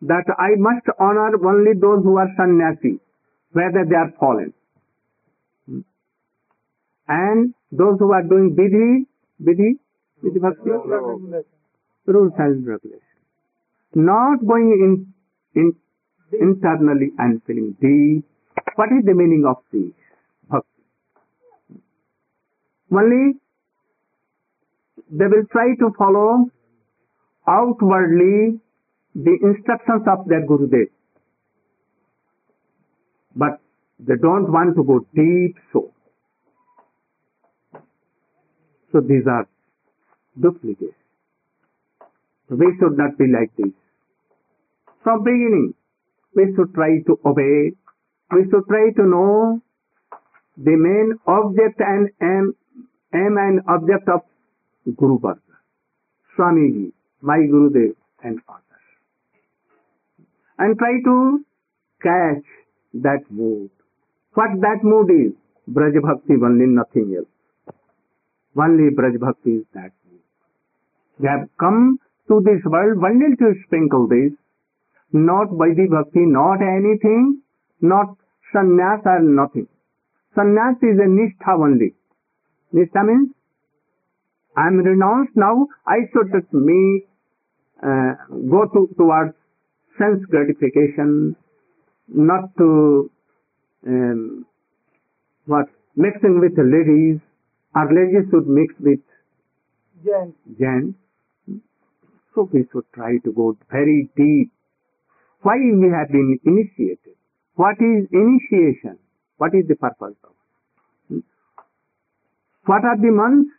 [0.03, 2.99] that I must honor only those who are sannyasi,
[3.58, 4.54] whether they are fallen.
[7.08, 9.06] And those who are doing vidhi,
[9.50, 9.70] vidhi,
[10.24, 10.72] vidhi bhakti,
[12.06, 13.02] rules and regulations.
[13.96, 15.14] Not going in,
[15.62, 15.74] in
[16.40, 18.26] internally and feeling deep.
[18.76, 19.94] What is the meaning of this?
[20.50, 20.84] Bhakti.
[22.92, 23.40] Only
[25.10, 26.52] they will try to follow
[27.48, 28.60] outwardly
[29.16, 30.90] the instructions of their Gurudev.
[33.38, 33.62] But
[34.00, 35.94] they don't want to go deep so.
[38.92, 39.48] So these are
[40.42, 40.96] duplicates.
[42.50, 43.74] We should not be like this.
[45.04, 45.74] From beginning,
[46.36, 47.74] we should try to obey.
[48.32, 49.62] We should try to know
[50.58, 52.56] the main object and aim,
[53.14, 54.22] aim and object of
[54.98, 55.42] Guru Varga,
[56.38, 58.64] Swamiji, my Gurudev and others.
[60.58, 61.46] And try to
[62.02, 62.46] catch
[63.04, 63.70] that mood.
[64.34, 65.34] What that mood is,
[65.70, 67.28] Braj Bhakti only, nothing else.
[68.58, 70.22] Only Braj Bhakti is that mood.
[71.20, 74.34] They have come to this world only to sprinkle this,
[75.12, 77.42] not Vaidhi Bhakti, not anything,
[77.82, 78.16] not
[78.54, 79.68] sannyas or nothing.
[80.36, 81.94] Sannyas is a nishtha only.
[82.74, 83.30] Nishtha means
[84.56, 87.04] I am renounced now, I should just me
[87.82, 88.14] uh,
[88.50, 89.36] go to, towards
[90.00, 91.36] sense gratification,
[92.08, 93.12] not to
[93.86, 94.46] um,
[95.46, 97.20] what mixing with ladies,
[97.76, 99.00] our ladies should mix with
[100.60, 100.98] gents.
[102.36, 104.52] So we should try to go very deep.
[105.42, 107.16] Why we have been initiated?
[107.56, 109.00] What is initiation?
[109.38, 110.32] What is the purpose of
[111.10, 111.24] it?
[112.66, 113.52] What are the months?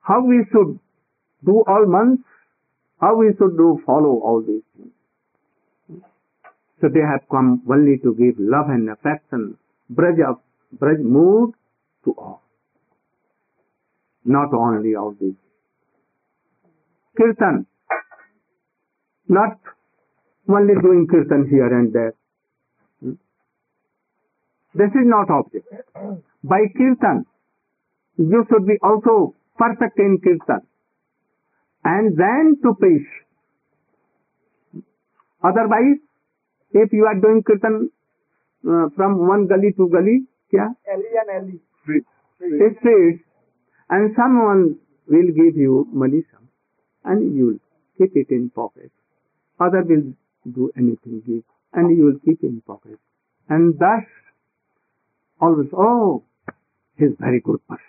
[0.00, 0.78] How we should
[1.44, 2.22] do all months?
[3.00, 4.92] How we should do follow all these things?
[6.80, 9.58] So they have come only to give love and affection,
[9.90, 10.38] braj of
[10.78, 11.54] braj mood
[12.04, 12.42] to all.
[14.24, 15.34] Not only all these.
[17.16, 17.66] Kirtan.
[19.28, 19.58] Not
[20.48, 22.14] only doing kirtan here and there.
[23.00, 23.12] Hmm?
[24.74, 25.66] This is not object.
[26.44, 27.26] By kirtan,
[28.16, 30.62] you should be also perfect in kirtan.
[31.84, 33.08] And then to preach.
[35.42, 35.98] Otherwise,
[36.72, 37.90] if you are doing kirtan
[38.68, 40.74] uh, from one gully to gully, kya?
[41.82, 42.04] Street.
[42.78, 43.22] Streets,
[43.90, 44.76] and someone
[45.08, 46.48] will give you money sum,
[47.04, 47.60] and you will
[47.98, 48.92] keep it in pocket.
[49.60, 50.12] Other will
[50.54, 51.42] do anything give,
[51.72, 52.98] and you will keep in pocket.
[53.48, 54.04] And thus,
[55.40, 56.22] always, oh,
[56.96, 57.84] he's very good person.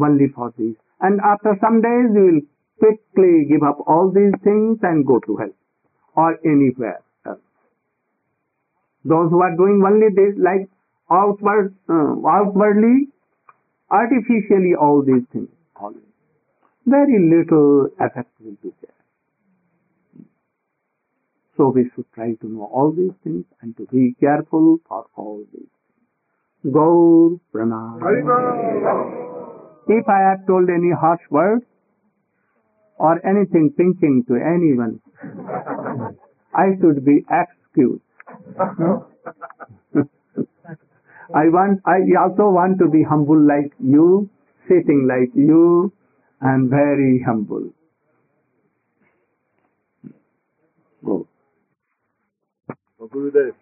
[0.00, 0.76] Only for this.
[1.00, 2.40] And after some days, you will
[2.78, 5.54] quickly give up all these things and go to hell
[6.14, 7.02] or anywhere.
[9.04, 10.68] Those who are doing only this, like
[11.10, 13.08] outward, uh, outwardly,
[13.90, 15.92] artificially all these things, all
[16.86, 18.90] very little effect will be there.
[21.56, 25.44] So we should try to know all these things and to be careful for all
[25.52, 25.68] these
[26.64, 26.72] things.
[26.72, 28.00] Gaur Pranam.
[29.88, 31.62] If I have told any harsh word
[32.98, 35.00] or anything pinching to anyone,
[36.54, 38.02] I should be excused.
[38.58, 40.00] Hmm?
[41.34, 44.28] I want, I also want to be humble like you,
[44.68, 45.92] sitting like you,
[46.40, 47.70] and very humble.
[51.04, 51.26] Go.
[52.98, 53.54] Well, Gurudev,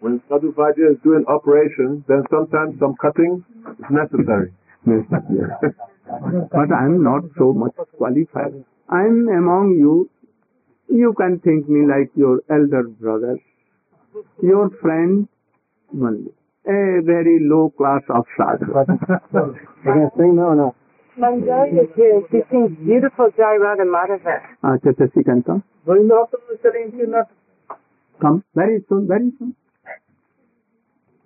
[0.00, 3.44] when Sadhu Vaidya is doing operation, then sometimes some cutting
[3.78, 4.52] is necessary.
[4.86, 5.72] Yes, yes.
[6.52, 8.64] but I'm not so much qualified.
[8.88, 10.08] I'm among you.
[10.88, 13.38] You can think me like your elder brother,
[14.42, 15.28] your friend
[16.66, 18.66] a very low class of sadhu.
[18.72, 20.76] you can sing now or not?
[21.18, 22.22] Manjari is here.
[22.30, 24.40] She sings beautiful Jai Radha Madhava.
[24.62, 24.76] Ah,
[25.22, 25.62] can come?
[28.20, 28.44] Come.
[28.54, 29.54] Very soon, very soon.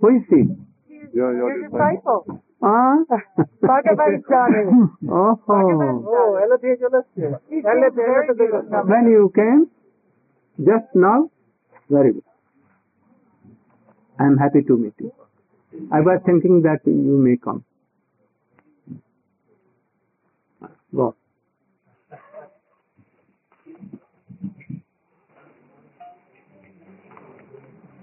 [0.01, 0.43] Who is she?
[1.13, 1.33] Your,
[1.63, 2.43] disciple.
[2.63, 2.97] Ah?
[3.63, 4.65] Bhagavan Johnny.
[5.11, 5.39] Oh.
[5.49, 6.39] Oh,
[8.87, 9.71] When you came?
[10.59, 11.31] Just now?
[11.91, 12.23] Very good.
[14.19, 15.13] I am happy to meet you.
[15.93, 17.65] I was thinking that you may come.
[20.95, 21.15] Go.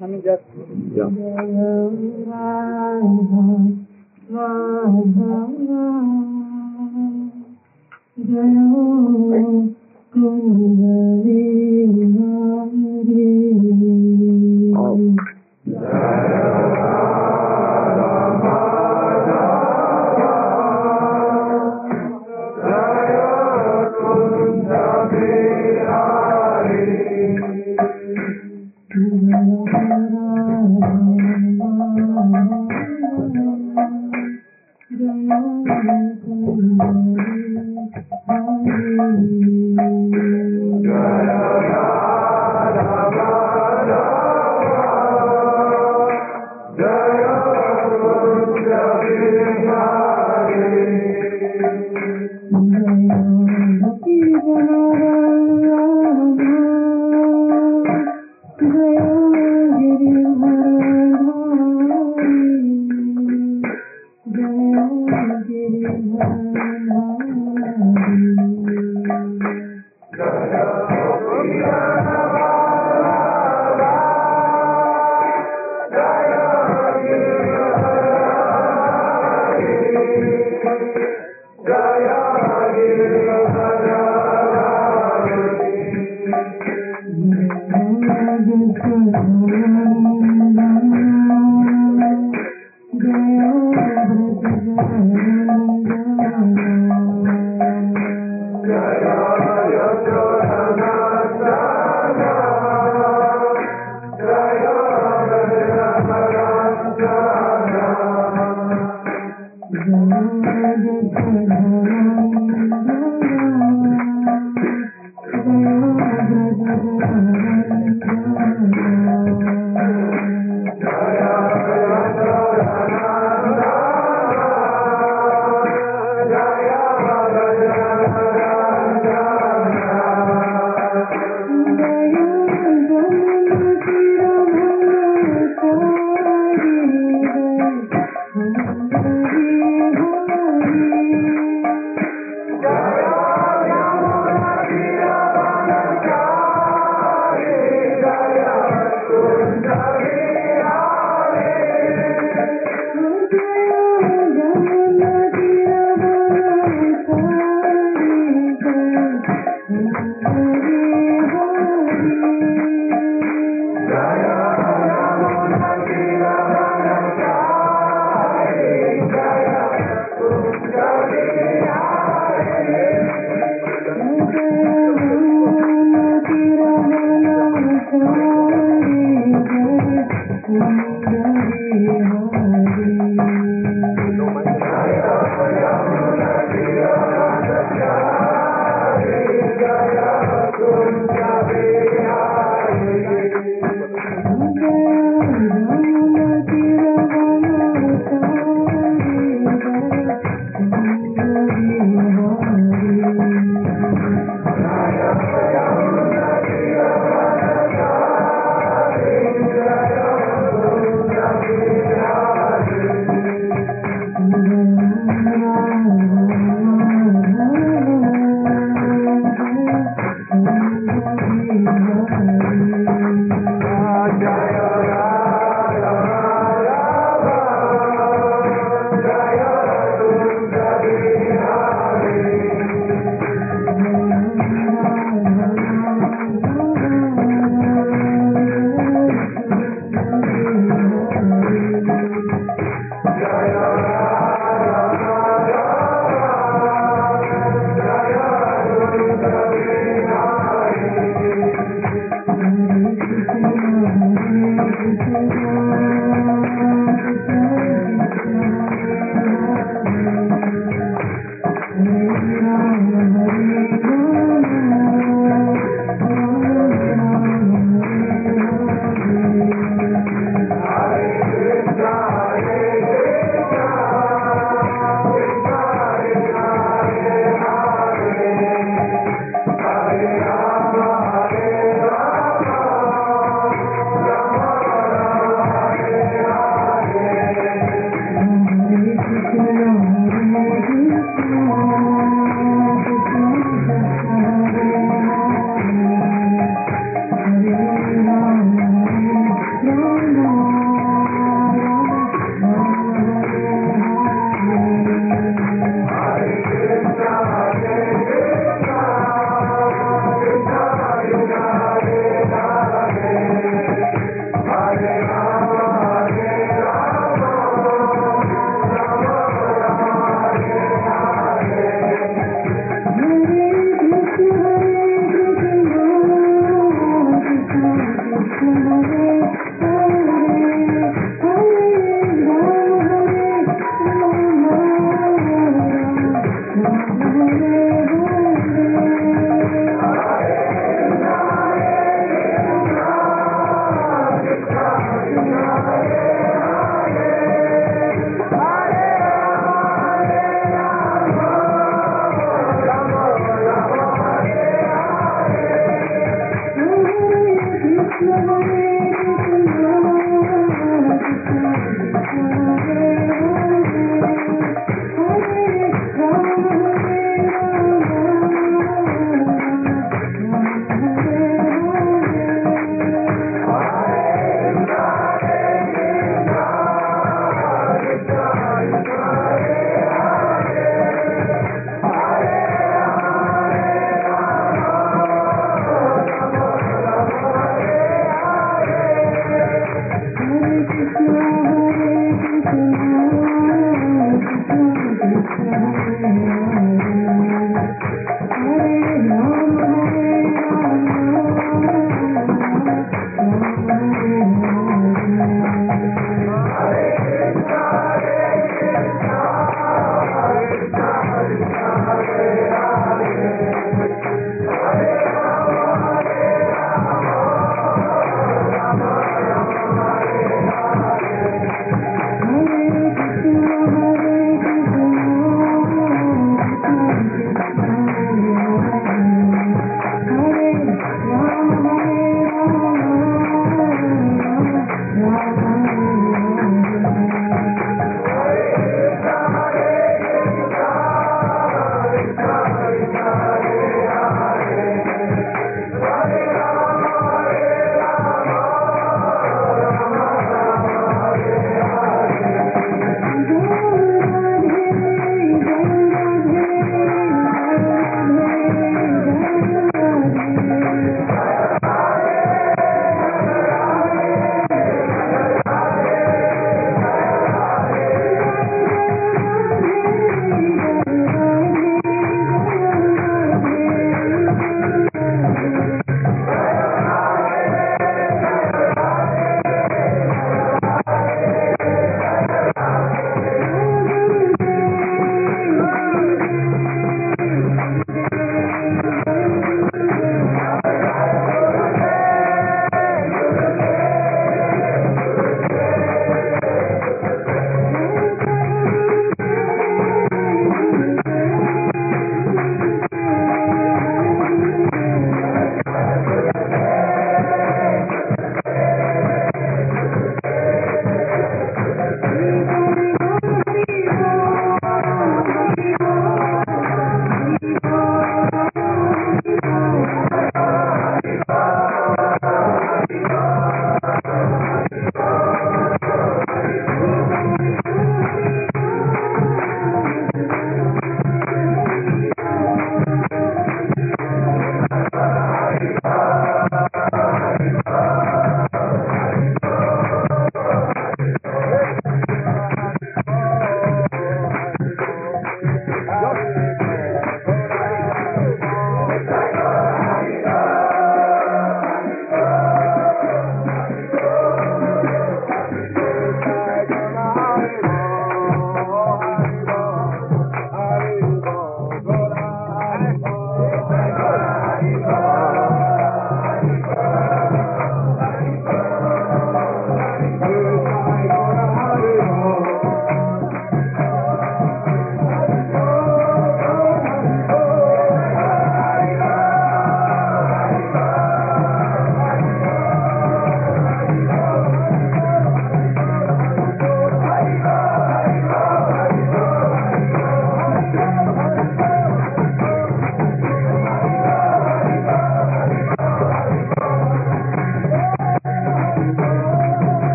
[0.00, 1.10] Yeah.
[14.78, 15.35] Oh.
[15.74, 16.65] သာ
[82.96, 83.75] Hare